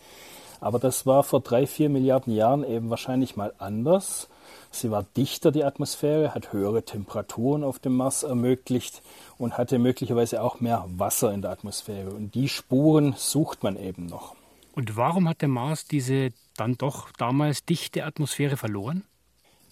Aber 0.61 0.79
das 0.79 1.05
war 1.05 1.23
vor 1.23 1.41
drei, 1.41 1.67
vier 1.67 1.89
Milliarden 1.89 2.33
Jahren 2.33 2.63
eben 2.63 2.89
wahrscheinlich 2.89 3.35
mal 3.35 3.53
anders. 3.57 4.29
Sie 4.69 4.91
war 4.91 5.03
dichter, 5.17 5.51
die 5.51 5.65
Atmosphäre, 5.65 6.33
hat 6.33 6.53
höhere 6.53 6.83
Temperaturen 6.83 7.65
auf 7.65 7.79
dem 7.79 7.97
Mars 7.97 8.23
ermöglicht 8.23 9.01
und 9.37 9.57
hatte 9.57 9.77
möglicherweise 9.77 10.41
auch 10.41 10.61
mehr 10.61 10.85
Wasser 10.87 11.33
in 11.33 11.41
der 11.41 11.51
Atmosphäre. 11.51 12.11
Und 12.11 12.33
die 12.33 12.47
Spuren 12.47 13.13
sucht 13.17 13.61
man 13.63 13.75
eben 13.75 14.05
noch. 14.05 14.35
Und 14.73 14.95
warum 14.95 15.27
hat 15.27 15.41
der 15.41 15.49
Mars 15.49 15.85
diese 15.85 16.31
dann 16.55 16.75
doch 16.77 17.11
damals 17.11 17.65
dichte 17.65 18.05
Atmosphäre 18.05 18.57
verloren? 18.57 19.03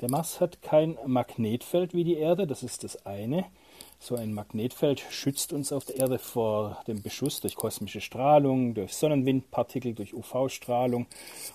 Der 0.02 0.10
Mars 0.10 0.40
hat 0.40 0.62
kein 0.62 0.98
Magnetfeld 1.06 1.94
wie 1.94 2.06
die 2.06 2.16
Erde, 2.16 2.48
das 2.48 2.64
ist 2.64 2.86
das 2.86 3.06
eine. 3.06 3.46
So 4.00 4.16
ein 4.16 4.34
Magnetfeld 4.34 5.02
schützt 5.10 5.52
uns 5.52 5.74
auf 5.74 5.84
der 5.84 5.98
Erde 5.98 6.20
vor 6.20 6.82
dem 6.88 7.02
Beschuss 7.02 7.42
durch 7.42 7.56
kosmische 7.56 8.00
Strahlung, 8.00 8.74
durch 8.74 8.94
Sonnenwindpartikel, 8.94 9.94
durch 9.94 10.14
UV-Strahlung. 10.14 11.06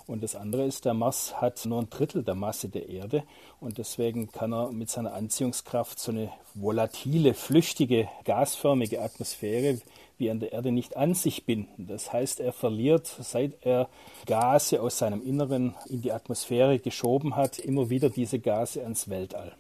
Und 0.07 0.23
das 0.23 0.37
andere 0.37 0.67
ist, 0.67 0.85
der 0.85 0.93
Mars 0.93 1.41
hat 1.41 1.65
nur 1.65 1.81
ein 1.81 1.89
Drittel 1.89 2.23
der 2.23 2.35
Masse 2.35 2.69
der 2.69 2.91
Erde 2.91 3.25
und 3.61 3.79
deswegen 3.79 4.31
kann 4.31 4.53
er 4.53 4.73
mit 4.73 4.91
seiner 4.91 5.15
Anziehungskraft 5.15 5.99
so 5.99 6.13
eine 6.13 6.31
volatile, 6.55 7.33
flüchtige, 7.33 8.09
gasförmige 8.25 9.01
Atmosphäre 9.01 9.81
wie 10.19 10.31
an 10.31 10.41
der 10.41 10.53
Erde 10.53 10.73
nicht 10.73 10.97
an 10.97 11.15
sich 11.15 11.45
binden. 11.45 11.87
Das 11.87 12.13
heißt, 12.13 12.41
er 12.41 12.53
verliert, 12.53 13.07
seit 13.07 13.65
er 13.65 13.89
Gase 14.27 14.81
aus 14.81 14.99
seinem 14.99 15.23
Inneren 15.23 15.75
in 15.89 16.03
die 16.03 16.13
Atmosphäre 16.13 16.79
geschoben 16.79 17.37
hat, 17.37 17.59
immer 17.59 17.91
wieder 17.91 18.11
diese 18.11 18.39
Gase 18.39 18.83
ans 18.83 19.09
Weltall. 19.09 19.57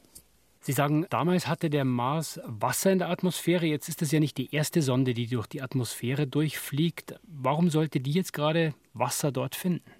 Sie 0.60 0.72
sagen, 0.72 1.04
damals 1.10 1.46
hatte 1.46 1.68
der 1.68 1.84
Mars 1.84 2.40
Wasser 2.46 2.90
in 2.90 2.98
der 2.98 3.10
Atmosphäre. 3.10 3.66
Jetzt 3.66 3.90
ist 3.90 4.00
es 4.00 4.12
ja 4.12 4.18
nicht 4.18 4.38
die 4.38 4.54
erste 4.54 4.80
Sonde, 4.80 5.12
die 5.12 5.26
durch 5.26 5.46
die 5.46 5.60
Atmosphäre 5.60 6.26
durchfliegt. 6.26 7.20
Warum 7.22 7.68
sollte 7.68 8.00
die 8.00 8.12
jetzt 8.12 8.32
gerade 8.32 8.72
Wasser 8.94 9.30
dort 9.30 9.56
finden? 9.56 9.90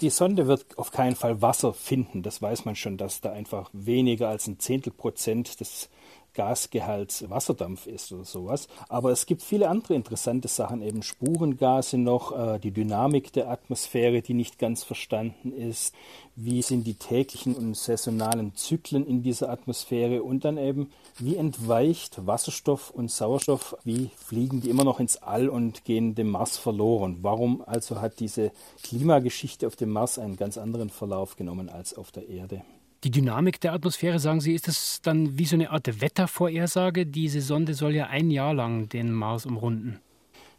Die 0.00 0.10
Sonde 0.10 0.46
wird 0.46 0.76
auf 0.76 0.90
keinen 0.90 1.16
Fall 1.16 1.40
Wasser 1.40 1.72
finden. 1.72 2.22
Das 2.22 2.42
weiß 2.42 2.66
man 2.66 2.76
schon, 2.76 2.98
dass 2.98 3.22
da 3.22 3.32
einfach 3.32 3.70
weniger 3.72 4.28
als 4.28 4.46
ein 4.46 4.58
Zehntel 4.58 4.92
Prozent 4.92 5.60
des 5.60 5.88
Gasgehalt 6.34 7.30
Wasserdampf 7.30 7.86
ist 7.86 8.12
oder 8.12 8.24
sowas. 8.24 8.68
Aber 8.88 9.10
es 9.10 9.26
gibt 9.26 9.42
viele 9.42 9.68
andere 9.68 9.94
interessante 9.94 10.48
Sachen, 10.48 10.82
eben 10.82 11.02
Spurengase 11.02 11.96
noch, 11.96 12.32
äh, 12.32 12.58
die 12.58 12.72
Dynamik 12.72 13.32
der 13.32 13.48
Atmosphäre, 13.48 14.20
die 14.20 14.34
nicht 14.34 14.58
ganz 14.58 14.82
verstanden 14.82 15.52
ist, 15.52 15.94
wie 16.36 16.60
sind 16.62 16.86
die 16.86 16.94
täglichen 16.94 17.54
und 17.54 17.76
saisonalen 17.76 18.54
Zyklen 18.56 19.06
in 19.06 19.22
dieser 19.22 19.48
Atmosphäre 19.48 20.22
und 20.22 20.44
dann 20.44 20.58
eben, 20.58 20.90
wie 21.18 21.36
entweicht 21.36 22.26
Wasserstoff 22.26 22.90
und 22.90 23.10
Sauerstoff, 23.10 23.76
wie 23.84 24.10
fliegen 24.16 24.60
die 24.60 24.70
immer 24.70 24.84
noch 24.84 24.98
ins 24.98 25.16
All 25.16 25.48
und 25.48 25.84
gehen 25.84 26.16
dem 26.16 26.30
Mars 26.30 26.58
verloren. 26.58 27.18
Warum 27.22 27.62
also 27.64 28.00
hat 28.00 28.18
diese 28.18 28.50
Klimageschichte 28.82 29.66
auf 29.68 29.76
dem 29.76 29.90
Mars 29.90 30.18
einen 30.18 30.36
ganz 30.36 30.58
anderen 30.58 30.90
Verlauf 30.90 31.36
genommen 31.36 31.68
als 31.68 31.94
auf 31.94 32.10
der 32.10 32.28
Erde? 32.28 32.62
Die 33.04 33.10
Dynamik 33.10 33.60
der 33.60 33.74
Atmosphäre, 33.74 34.18
sagen 34.18 34.40
Sie, 34.40 34.54
ist 34.54 34.66
das 34.66 35.02
dann 35.02 35.38
wie 35.38 35.44
so 35.44 35.56
eine 35.56 35.70
Art 35.70 36.00
Wettervorhersage? 36.00 37.04
Diese 37.04 37.42
Sonde 37.42 37.74
soll 37.74 37.94
ja 37.94 38.06
ein 38.06 38.30
Jahr 38.30 38.54
lang 38.54 38.88
den 38.88 39.12
Mars 39.12 39.44
umrunden. 39.44 40.00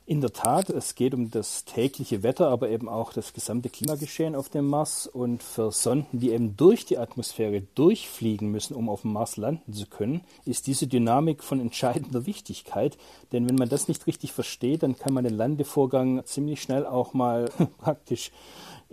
In 0.07 0.21
der 0.21 0.31
Tat, 0.31 0.69
es 0.69 0.93
geht 0.93 1.15
um 1.15 1.31
das 1.31 1.65
tägliche 1.65 2.21
Wetter, 2.21 2.49
aber 2.49 2.69
eben 2.69 2.87
auch 2.87 3.11
das 3.11 3.33
gesamte 3.33 3.69
Klimageschehen 3.69 4.35
auf 4.35 4.49
dem 4.49 4.67
Mars. 4.67 5.07
Und 5.07 5.41
für 5.41 5.71
Sonden, 5.71 6.19
die 6.19 6.29
eben 6.29 6.55
durch 6.55 6.85
die 6.85 6.99
Atmosphäre 6.99 7.63
durchfliegen 7.73 8.51
müssen, 8.51 8.75
um 8.75 8.87
auf 8.87 9.01
dem 9.01 9.13
Mars 9.13 9.37
landen 9.37 9.73
zu 9.73 9.87
können, 9.87 10.21
ist 10.45 10.67
diese 10.67 10.85
Dynamik 10.85 11.43
von 11.43 11.59
entscheidender 11.59 12.27
Wichtigkeit. 12.27 12.99
Denn 13.31 13.49
wenn 13.49 13.55
man 13.55 13.69
das 13.69 13.87
nicht 13.87 14.05
richtig 14.05 14.33
versteht, 14.33 14.83
dann 14.83 14.99
kann 14.99 15.15
man 15.15 15.23
den 15.23 15.35
Landevorgang 15.35 16.23
ziemlich 16.25 16.61
schnell 16.61 16.85
auch 16.85 17.15
mal 17.15 17.49
praktisch 17.79 18.29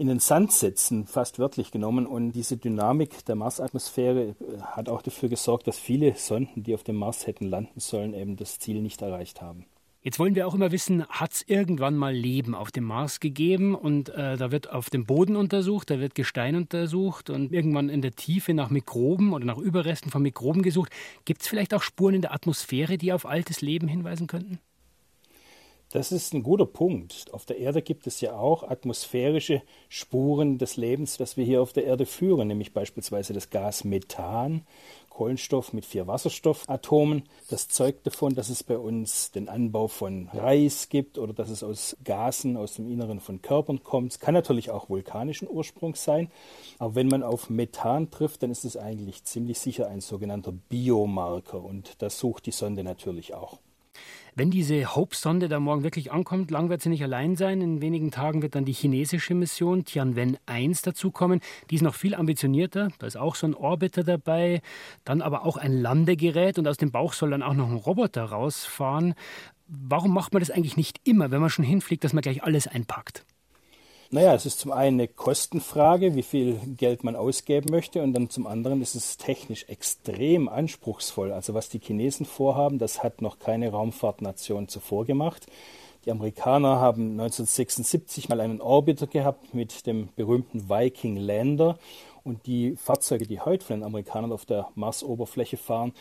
in 0.02 0.08
den 0.08 0.18
Sand 0.18 0.50
setzen, 0.50 1.06
fast 1.06 1.38
wörtlich 1.38 1.70
genommen. 1.70 2.06
Und 2.06 2.32
diese 2.32 2.56
Dynamik 2.56 3.24
der 3.26 3.36
Marsatmosphäre 3.36 4.30
äh, 4.30 4.34
hat 4.60 4.88
auch 4.88 5.00
dafür 5.00 5.28
gesorgt, 5.28 5.68
dass 5.68 5.78
viele 5.78 6.16
Sonden, 6.16 6.64
die 6.64 6.74
auf 6.74 6.82
dem 6.82 6.96
Mars 6.96 7.28
hätten 7.28 7.46
landen 7.46 7.78
sollen, 7.78 8.12
eben 8.12 8.36
das 8.36 8.58
Ziel 8.58 8.82
nicht 8.82 9.00
erreicht 9.00 9.40
haben. 9.40 9.64
Jetzt 10.00 10.18
wollen 10.18 10.34
wir 10.34 10.48
auch 10.48 10.54
immer 10.54 10.72
wissen, 10.72 11.06
hat 11.06 11.34
es 11.34 11.44
irgendwann 11.46 11.96
mal 11.96 12.12
Leben 12.12 12.56
auf 12.56 12.72
dem 12.72 12.82
Mars 12.82 13.20
gegeben? 13.20 13.76
Und 13.76 14.08
äh, 14.08 14.36
da 14.36 14.50
wird 14.50 14.68
auf 14.72 14.90
dem 14.90 15.06
Boden 15.06 15.36
untersucht, 15.36 15.88
da 15.88 16.00
wird 16.00 16.16
Gestein 16.16 16.56
untersucht 16.56 17.30
und 17.30 17.52
irgendwann 17.52 17.88
in 17.88 18.02
der 18.02 18.10
Tiefe 18.10 18.54
nach 18.54 18.70
Mikroben 18.70 19.32
oder 19.32 19.44
nach 19.44 19.58
Überresten 19.58 20.10
von 20.10 20.22
Mikroben 20.22 20.62
gesucht. 20.62 20.90
Gibt 21.24 21.42
es 21.42 21.48
vielleicht 21.48 21.74
auch 21.74 21.82
Spuren 21.82 22.14
in 22.14 22.22
der 22.22 22.34
Atmosphäre, 22.34 22.98
die 22.98 23.12
auf 23.12 23.24
altes 23.24 23.60
Leben 23.60 23.86
hinweisen 23.86 24.26
könnten? 24.26 24.58
Das 25.92 26.10
ist 26.10 26.32
ein 26.32 26.42
guter 26.42 26.64
Punkt. 26.64 27.26
Auf 27.32 27.44
der 27.44 27.58
Erde 27.58 27.82
gibt 27.82 28.06
es 28.06 28.22
ja 28.22 28.34
auch 28.34 28.62
atmosphärische 28.62 29.60
Spuren 29.90 30.56
des 30.56 30.78
Lebens, 30.78 31.18
das 31.18 31.36
wir 31.36 31.44
hier 31.44 31.60
auf 31.60 31.74
der 31.74 31.84
Erde 31.84 32.06
führen, 32.06 32.48
nämlich 32.48 32.72
beispielsweise 32.72 33.34
das 33.34 33.50
Gas 33.50 33.84
Methan, 33.84 34.64
Kohlenstoff 35.10 35.74
mit 35.74 35.84
vier 35.84 36.06
Wasserstoffatomen. 36.06 37.24
Das 37.50 37.68
zeugt 37.68 38.06
davon, 38.06 38.34
dass 38.34 38.48
es 38.48 38.64
bei 38.64 38.78
uns 38.78 39.32
den 39.32 39.50
Anbau 39.50 39.86
von 39.86 40.30
Reis 40.32 40.88
gibt 40.88 41.18
oder 41.18 41.34
dass 41.34 41.50
es 41.50 41.62
aus 41.62 41.94
Gasen 42.02 42.56
aus 42.56 42.76
dem 42.76 42.90
Inneren 42.90 43.20
von 43.20 43.42
Körpern 43.42 43.82
kommt. 43.82 44.12
Es 44.12 44.18
kann 44.18 44.32
natürlich 44.32 44.70
auch 44.70 44.88
vulkanischen 44.88 45.46
Ursprungs 45.46 46.02
sein. 46.02 46.30
Aber 46.78 46.94
wenn 46.94 47.08
man 47.08 47.22
auf 47.22 47.50
Methan 47.50 48.10
trifft, 48.10 48.42
dann 48.42 48.50
ist 48.50 48.64
es 48.64 48.78
eigentlich 48.78 49.24
ziemlich 49.24 49.58
sicher 49.58 49.88
ein 49.88 50.00
sogenannter 50.00 50.52
Biomarker. 50.52 51.62
Und 51.62 52.00
das 52.00 52.18
sucht 52.18 52.46
die 52.46 52.50
Sonde 52.50 52.82
natürlich 52.82 53.34
auch. 53.34 53.58
Wenn 54.34 54.50
diese 54.50 54.96
Hope-Sonde 54.96 55.50
da 55.50 55.60
morgen 55.60 55.82
wirklich 55.82 56.10
ankommt, 56.10 56.50
lang 56.50 56.70
wird 56.70 56.80
sie 56.80 56.88
nicht 56.88 57.02
allein 57.02 57.36
sein. 57.36 57.60
In 57.60 57.82
wenigen 57.82 58.10
Tagen 58.10 58.40
wird 58.40 58.54
dann 58.54 58.64
die 58.64 58.72
chinesische 58.72 59.34
Mission 59.34 59.84
Tianwen 59.84 60.38
1 60.46 60.80
dazukommen. 60.80 61.40
Die 61.68 61.74
ist 61.74 61.82
noch 61.82 61.94
viel 61.94 62.14
ambitionierter. 62.14 62.88
Da 62.98 63.06
ist 63.06 63.16
auch 63.16 63.34
so 63.34 63.46
ein 63.46 63.54
Orbiter 63.54 64.04
dabei. 64.04 64.62
Dann 65.04 65.20
aber 65.20 65.44
auch 65.44 65.58
ein 65.58 65.72
Landegerät 65.72 66.58
und 66.58 66.66
aus 66.66 66.78
dem 66.78 66.90
Bauch 66.90 67.12
soll 67.12 67.28
dann 67.28 67.42
auch 67.42 67.52
noch 67.52 67.68
ein 67.68 67.76
Roboter 67.76 68.24
rausfahren. 68.24 69.12
Warum 69.68 70.14
macht 70.14 70.32
man 70.32 70.40
das 70.40 70.50
eigentlich 70.50 70.78
nicht 70.78 71.00
immer, 71.04 71.30
wenn 71.30 71.42
man 71.42 71.50
schon 71.50 71.66
hinfliegt, 71.66 72.02
dass 72.02 72.14
man 72.14 72.22
gleich 72.22 72.42
alles 72.42 72.66
einpackt? 72.66 73.26
Naja, 74.14 74.34
es 74.34 74.44
ist 74.44 74.60
zum 74.60 74.72
einen 74.72 75.00
eine 75.00 75.08
Kostenfrage, 75.08 76.14
wie 76.14 76.22
viel 76.22 76.60
Geld 76.76 77.02
man 77.02 77.16
ausgeben 77.16 77.70
möchte, 77.70 78.02
und 78.02 78.12
dann 78.12 78.28
zum 78.28 78.46
anderen 78.46 78.82
ist 78.82 78.94
es 78.94 79.16
technisch 79.16 79.64
extrem 79.70 80.50
anspruchsvoll. 80.50 81.32
Also 81.32 81.54
was 81.54 81.70
die 81.70 81.78
Chinesen 81.78 82.26
vorhaben, 82.26 82.78
das 82.78 83.02
hat 83.02 83.22
noch 83.22 83.38
keine 83.38 83.70
Raumfahrtnation 83.70 84.68
zuvor 84.68 85.06
gemacht. 85.06 85.46
Die 86.04 86.10
Amerikaner 86.10 86.78
haben 86.78 87.12
1976 87.12 88.28
mal 88.28 88.42
einen 88.42 88.60
Orbiter 88.60 89.06
gehabt 89.06 89.54
mit 89.54 89.86
dem 89.86 90.10
berühmten 90.14 90.68
Viking 90.68 91.16
Lander. 91.16 91.78
Und 92.22 92.44
die 92.46 92.76
Fahrzeuge, 92.76 93.26
die 93.26 93.40
heute 93.40 93.64
von 93.64 93.76
den 93.76 93.84
Amerikanern 93.84 94.30
auf 94.30 94.44
der 94.44 94.68
Marsoberfläche 94.74 95.56
fahren, 95.56 95.94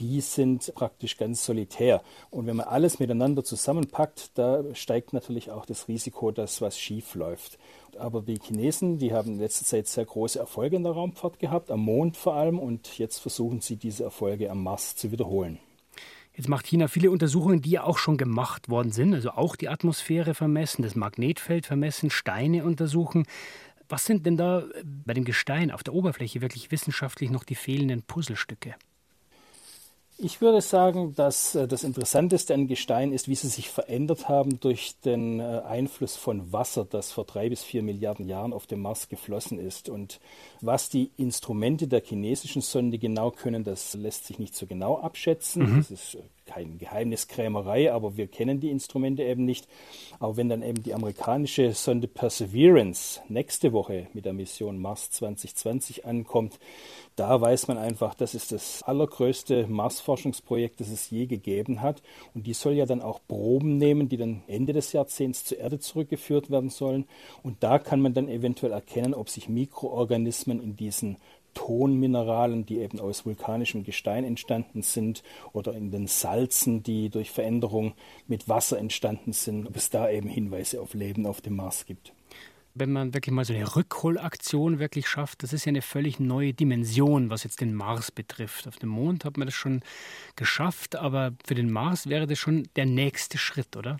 die 0.00 0.20
sind 0.20 0.72
praktisch 0.74 1.16
ganz 1.16 1.44
solitär. 1.44 2.02
Und 2.30 2.46
wenn 2.46 2.56
man 2.56 2.66
alles 2.66 2.98
miteinander 2.98 3.44
zusammenpackt, 3.44 4.30
da 4.34 4.62
steigt 4.74 5.12
natürlich 5.12 5.50
auch 5.50 5.66
das 5.66 5.88
Risiko, 5.88 6.30
dass 6.30 6.60
was 6.60 6.78
schief 6.78 7.14
läuft. 7.14 7.58
Aber 7.98 8.22
die 8.22 8.38
Chinesen, 8.42 8.98
die 8.98 9.12
haben 9.12 9.32
in 9.32 9.38
letzter 9.38 9.64
Zeit 9.64 9.86
sehr 9.86 10.04
große 10.04 10.38
Erfolge 10.38 10.76
in 10.76 10.82
der 10.82 10.92
Raumfahrt 10.92 11.38
gehabt, 11.38 11.70
am 11.70 11.80
Mond 11.80 12.16
vor 12.16 12.34
allem, 12.34 12.58
und 12.58 12.98
jetzt 12.98 13.18
versuchen 13.18 13.60
sie 13.60 13.76
diese 13.76 14.04
Erfolge 14.04 14.50
am 14.50 14.62
Mars 14.62 14.96
zu 14.96 15.12
wiederholen. 15.12 15.58
Jetzt 16.36 16.48
macht 16.48 16.66
China 16.66 16.88
viele 16.88 17.12
Untersuchungen, 17.12 17.62
die 17.62 17.70
ja 17.70 17.84
auch 17.84 17.98
schon 17.98 18.16
gemacht 18.16 18.68
worden 18.68 18.90
sind, 18.90 19.14
also 19.14 19.30
auch 19.30 19.54
die 19.54 19.68
Atmosphäre 19.68 20.34
vermessen, 20.34 20.82
das 20.82 20.96
Magnetfeld 20.96 21.66
vermessen, 21.66 22.10
Steine 22.10 22.64
untersuchen. 22.64 23.24
Was 23.88 24.04
sind 24.04 24.26
denn 24.26 24.36
da 24.36 24.64
bei 24.82 25.14
dem 25.14 25.24
Gestein 25.24 25.70
auf 25.70 25.84
der 25.84 25.94
Oberfläche 25.94 26.40
wirklich 26.40 26.72
wissenschaftlich 26.72 27.30
noch 27.30 27.44
die 27.44 27.54
fehlenden 27.54 28.02
Puzzlestücke? 28.02 28.74
Ich 30.16 30.40
würde 30.40 30.60
sagen, 30.60 31.14
dass 31.16 31.56
äh, 31.56 31.66
das 31.66 31.82
Interessanteste 31.82 32.54
an 32.54 32.68
Gestein 32.68 33.12
ist, 33.12 33.26
wie 33.26 33.34
sie 33.34 33.48
sich 33.48 33.68
verändert 33.68 34.28
haben 34.28 34.60
durch 34.60 34.94
den 35.04 35.40
äh, 35.40 35.62
Einfluss 35.66 36.14
von 36.14 36.52
Wasser, 36.52 36.84
das 36.84 37.10
vor 37.10 37.24
drei 37.24 37.48
bis 37.48 37.64
vier 37.64 37.82
Milliarden 37.82 38.28
Jahren 38.28 38.52
auf 38.52 38.66
dem 38.66 38.80
Mars 38.80 39.08
geflossen 39.08 39.58
ist. 39.58 39.88
Und 39.88 40.20
was 40.60 40.88
die 40.88 41.10
Instrumente 41.16 41.88
der 41.88 42.00
chinesischen 42.00 42.62
Sonde 42.62 42.98
genau 42.98 43.32
können, 43.32 43.64
das 43.64 43.94
lässt 43.94 44.26
sich 44.26 44.38
nicht 44.38 44.54
so 44.54 44.66
genau 44.66 44.98
abschätzen. 44.98 45.64
Mhm. 45.64 45.76
Das 45.78 45.90
ist 45.90 46.14
äh, 46.14 46.20
keine 46.46 46.76
Geheimniskrämerei, 46.76 47.92
aber 47.92 48.16
wir 48.16 48.26
kennen 48.26 48.60
die 48.60 48.70
Instrumente 48.70 49.22
eben 49.22 49.44
nicht. 49.44 49.68
Aber 50.18 50.36
wenn 50.36 50.48
dann 50.48 50.62
eben 50.62 50.82
die 50.82 50.94
amerikanische 50.94 51.72
Sonde 51.72 52.08
Perseverance 52.08 53.20
nächste 53.28 53.72
Woche 53.72 54.08
mit 54.12 54.24
der 54.24 54.32
Mission 54.32 54.78
Mars 54.78 55.10
2020 55.10 56.04
ankommt, 56.04 56.58
da 57.16 57.40
weiß 57.40 57.68
man 57.68 57.78
einfach, 57.78 58.14
das 58.14 58.34
ist 58.34 58.50
das 58.50 58.82
allergrößte 58.82 59.66
Marsforschungsprojekt, 59.68 60.80
das 60.80 60.88
es 60.88 61.10
je 61.10 61.26
gegeben 61.26 61.80
hat. 61.80 62.02
Und 62.34 62.46
die 62.46 62.54
soll 62.54 62.72
ja 62.72 62.86
dann 62.86 63.02
auch 63.02 63.20
Proben 63.28 63.78
nehmen, 63.78 64.08
die 64.08 64.16
dann 64.16 64.42
Ende 64.48 64.72
des 64.72 64.92
Jahrzehnts 64.92 65.44
zur 65.44 65.58
Erde 65.58 65.78
zurückgeführt 65.78 66.50
werden 66.50 66.70
sollen. 66.70 67.06
Und 67.42 67.62
da 67.62 67.78
kann 67.78 68.00
man 68.00 68.14
dann 68.14 68.28
eventuell 68.28 68.72
erkennen, 68.72 69.14
ob 69.14 69.28
sich 69.28 69.48
Mikroorganismen 69.48 70.60
in 70.60 70.76
diesen 70.76 71.16
Tonmineralen, 71.54 72.66
die 72.66 72.78
eben 72.78 73.00
aus 73.00 73.24
vulkanischem 73.24 73.84
Gestein 73.84 74.24
entstanden 74.24 74.82
sind, 74.82 75.22
oder 75.52 75.74
in 75.74 75.90
den 75.90 76.06
Salzen, 76.06 76.82
die 76.82 77.10
durch 77.10 77.30
Veränderung 77.30 77.94
mit 78.26 78.48
Wasser 78.48 78.78
entstanden 78.78 79.32
sind, 79.32 79.66
ob 79.66 79.76
es 79.76 79.90
da 79.90 80.10
eben 80.10 80.28
Hinweise 80.28 80.80
auf 80.80 80.94
Leben 80.94 81.26
auf 81.26 81.40
dem 81.40 81.56
Mars 81.56 81.86
gibt. 81.86 82.12
Wenn 82.76 82.90
man 82.90 83.14
wirklich 83.14 83.32
mal 83.32 83.44
so 83.44 83.54
eine 83.54 83.76
Rückholaktion 83.76 84.80
wirklich 84.80 85.06
schafft, 85.06 85.44
das 85.44 85.52
ist 85.52 85.64
ja 85.64 85.70
eine 85.70 85.80
völlig 85.80 86.18
neue 86.18 86.52
Dimension, 86.52 87.30
was 87.30 87.44
jetzt 87.44 87.60
den 87.60 87.72
Mars 87.72 88.10
betrifft. 88.10 88.66
Auf 88.66 88.76
dem 88.76 88.88
Mond 88.88 89.24
hat 89.24 89.36
man 89.36 89.46
das 89.46 89.54
schon 89.54 89.82
geschafft, 90.34 90.96
aber 90.96 91.34
für 91.46 91.54
den 91.54 91.70
Mars 91.70 92.08
wäre 92.08 92.26
das 92.26 92.38
schon 92.40 92.68
der 92.74 92.86
nächste 92.86 93.38
Schritt, 93.38 93.76
oder? 93.76 93.98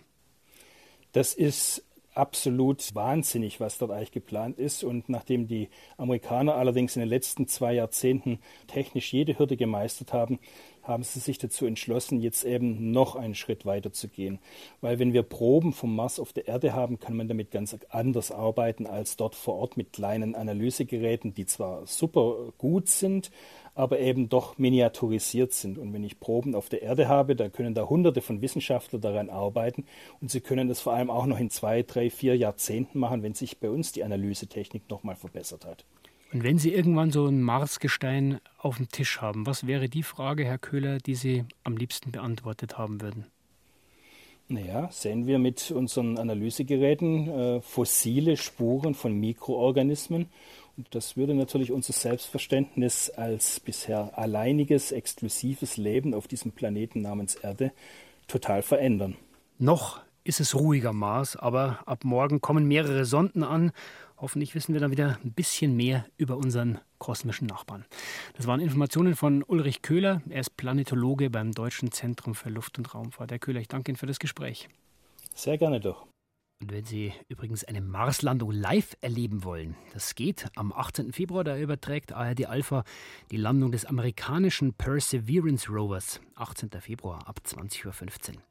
Das 1.13 1.35
ist 1.35 1.85
absolut 2.15 2.95
wahnsinnig, 2.95 3.61
was 3.61 3.79
dort 3.79 3.91
eigentlich 3.91 4.13
geplant 4.13 4.59
ist. 4.59 4.85
Und 4.85 5.09
nachdem 5.09 5.47
die 5.47 5.69
Amerikaner 5.97 6.55
allerdings 6.55 6.97
in 6.97 7.01
den 7.01 7.09
letzten 7.09 7.47
zwei 7.47 7.75
Jahrzehnten 7.75 8.39
technisch 8.67 9.13
jede 9.13 9.39
Hürde 9.39 9.57
gemeistert 9.57 10.13
haben, 10.13 10.39
haben 10.85 11.03
sie 11.03 11.21
sich 11.21 11.39
dazu 11.39 11.67
entschlossen, 11.67 12.21
jetzt 12.21 12.45
eben 12.45 12.93
noch 12.93 13.17
einen 13.17 13.35
Schritt 13.35 13.67
weiter 13.67 13.93
zu 13.93 14.09
gehen. 14.09 14.39
Weil 14.81 14.99
wenn 14.99 15.13
wir 15.13 15.23
Proben 15.23 15.73
vom 15.73 15.97
Mars 15.97 16.21
auf 16.21 16.33
der 16.33 16.47
Erde 16.47 16.75
haben, 16.75 16.99
kann 16.99 17.17
man 17.17 17.29
damit 17.29 17.51
ganz 17.51 17.77
anders 17.89 18.31
arbeiten 18.31 18.87
als 18.87 19.17
dort 19.17 19.35
vor 19.35 19.55
Ort 19.57 19.77
mit 19.77 19.93
kleinen 19.93 20.35
Analysegeräten, 20.35 21.35
die 21.35 21.47
zwar 21.47 21.87
super 21.87 22.53
gut 22.59 22.89
sind, 22.89 23.31
aber 23.75 23.99
eben 23.99 24.29
doch 24.29 24.59
miniaturisiert 24.59 25.53
sind. 25.53 25.79
Und 25.79 25.93
wenn 25.93 26.05
ich 26.05 26.21
Proben 26.21 26.55
auf 26.55 26.69
der 26.69 26.83
Erde 26.83 27.09
habe, 27.09 27.35
dann 27.35 27.53
können 27.53 27.75
da 27.75 27.89
hunderte 27.89 28.21
von 28.21 28.41
Wissenschaftlern 28.41 29.03
daran 29.03 29.31
arbeiten 29.31 29.85
und 30.21 30.31
sie 30.31 30.41
können 30.41 30.69
das 30.69 30.81
vor 30.81 30.93
allem 30.93 31.11
auch 31.11 31.27
noch 31.27 31.41
in 31.41 31.51
zwei, 31.51 31.83
drei, 31.83 32.11
vier 32.11 32.37
Jahrzehnten 32.37 32.99
machen, 32.99 33.23
wenn 33.23 33.35
sich 33.35 33.59
bei 33.59 33.71
uns 33.71 33.93
die 33.93 34.05
Analysetechnik 34.05 34.89
nochmal 34.89 35.17
verbessert 35.17 35.65
hat. 35.65 35.85
Und 36.35 36.43
wenn 36.43 36.59
Sie 36.59 36.75
irgendwann 36.75 37.13
so 37.13 37.27
ein 37.27 37.43
Marsgestein 37.43 38.41
auf 38.59 38.79
dem 38.79 38.89
Tisch 38.89 39.21
haben, 39.21 39.47
was 39.47 39.69
wäre 39.69 39.89
die 39.89 40.03
Frage, 40.03 40.45
Herr 40.45 40.59
Köhler, 40.59 40.99
die 40.99 41.15
Sie 41.15 41.45
am 41.63 41.77
liebsten 41.77 42.11
beantwortet 42.11 42.77
haben 42.77 43.01
würden? 43.01 43.27
Naja, 44.49 44.89
sehen 44.91 45.29
wir 45.29 45.39
mit 45.39 45.71
unseren 45.71 46.19
Analysegeräten 46.19 47.29
äh, 47.29 47.61
fossile 47.61 48.37
Spuren 48.37 48.95
von 48.95 49.15
Mikroorganismen. 49.15 50.27
Und 50.77 50.93
das 50.93 51.17
würde 51.17 51.35
natürlich 51.35 51.71
unser 51.71 51.93
Selbstverständnis 51.93 53.11
als 53.11 53.61
bisher 53.61 54.19
alleiniges, 54.19 54.91
exklusives 54.91 55.77
Leben 55.77 56.15
auf 56.15 56.27
diesem 56.27 56.51
Planeten 56.51 57.01
namens 57.01 57.37
Erde 57.37 57.71
total 58.27 58.63
verändern. 58.63 59.17
Noch 59.61 60.01
ist 60.25 60.41
es 60.41 60.55
ruhiger 60.57 60.93
Mars, 60.93 61.37
aber 61.37 61.79
ab 61.87 62.05
morgen 62.05 62.41
kommen 62.41 62.67
mehrere 62.67 63.05
Sonden 63.05 63.45
an 63.45 63.71
Hoffentlich 64.17 64.55
wissen 64.55 64.73
wir 64.73 64.81
dann 64.81 64.91
wieder 64.91 65.19
ein 65.25 65.33
bisschen 65.33 65.77
mehr 65.77 66.07
über 66.17 66.37
unseren 66.37 66.79
kosmischen 66.99 67.47
Nachbarn. 67.47 67.85
Das 68.37 68.47
waren 68.47 68.61
Informationen 68.61 69.17
von 69.17 69.43
Ulrich 69.43 69.83
Köhler. 69.83 70.23
Er 70.29 70.41
ist 70.41 70.57
Planetologe 70.57 71.31
beim 71.31 71.53
Deutschen 71.53 71.91
Zentrum 71.91 72.35
für 72.35 72.49
Luft- 72.49 72.79
und 72.79 72.95
Raumfahrt. 72.95 73.31
Herr 73.31 73.39
Köhler, 73.39 73.61
ich 73.61 73.69
danke 73.69 73.91
Ihnen 73.91 73.97
für 73.97 74.07
das 74.07 74.19
Gespräch. 74.19 74.69
Sehr 75.35 75.59
gerne 75.59 75.81
doch. 75.81 76.07
Und 76.63 76.73
wenn 76.73 76.85
Sie 76.85 77.13
übrigens 77.29 77.65
eine 77.65 77.81
Marslandung 77.81 78.53
live 78.53 78.97
erleben 79.01 79.45
wollen, 79.45 79.77
das 79.93 80.15
geht 80.15 80.47
am 80.55 80.73
18. 80.73 81.13
Februar, 81.13 81.45
da 81.45 81.59
überträgt 81.59 82.13
ARD 82.13 82.47
Alpha 82.47 82.85
die 83.31 83.37
Landung 83.37 83.73
des 83.73 83.85
amerikanischen 83.85 84.73
Perseverance 84.73 85.69
Rovers. 85.69 86.21
18. 86.37 86.71
Februar 86.81 87.29
ab 87.29 87.41
20.15 87.45 88.37
Uhr. 88.37 88.43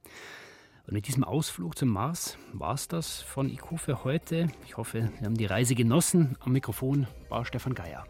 Und 0.85 0.93
mit 0.93 1.07
diesem 1.07 1.23
Ausflug 1.23 1.77
zum 1.77 1.89
Mars 1.89 2.37
war 2.51 2.73
es 2.73 2.87
das 2.87 3.21
von 3.21 3.49
IQ 3.49 3.77
für 3.79 4.03
heute. 4.03 4.49
Ich 4.65 4.75
hoffe, 4.75 5.11
Sie 5.17 5.25
haben 5.25 5.37
die 5.37 5.45
Reise 5.45 5.75
genossen. 5.75 6.35
Am 6.41 6.51
Mikrofon 6.51 7.07
war 7.29 7.45
Stefan 7.45 7.73
Geier. 7.73 8.05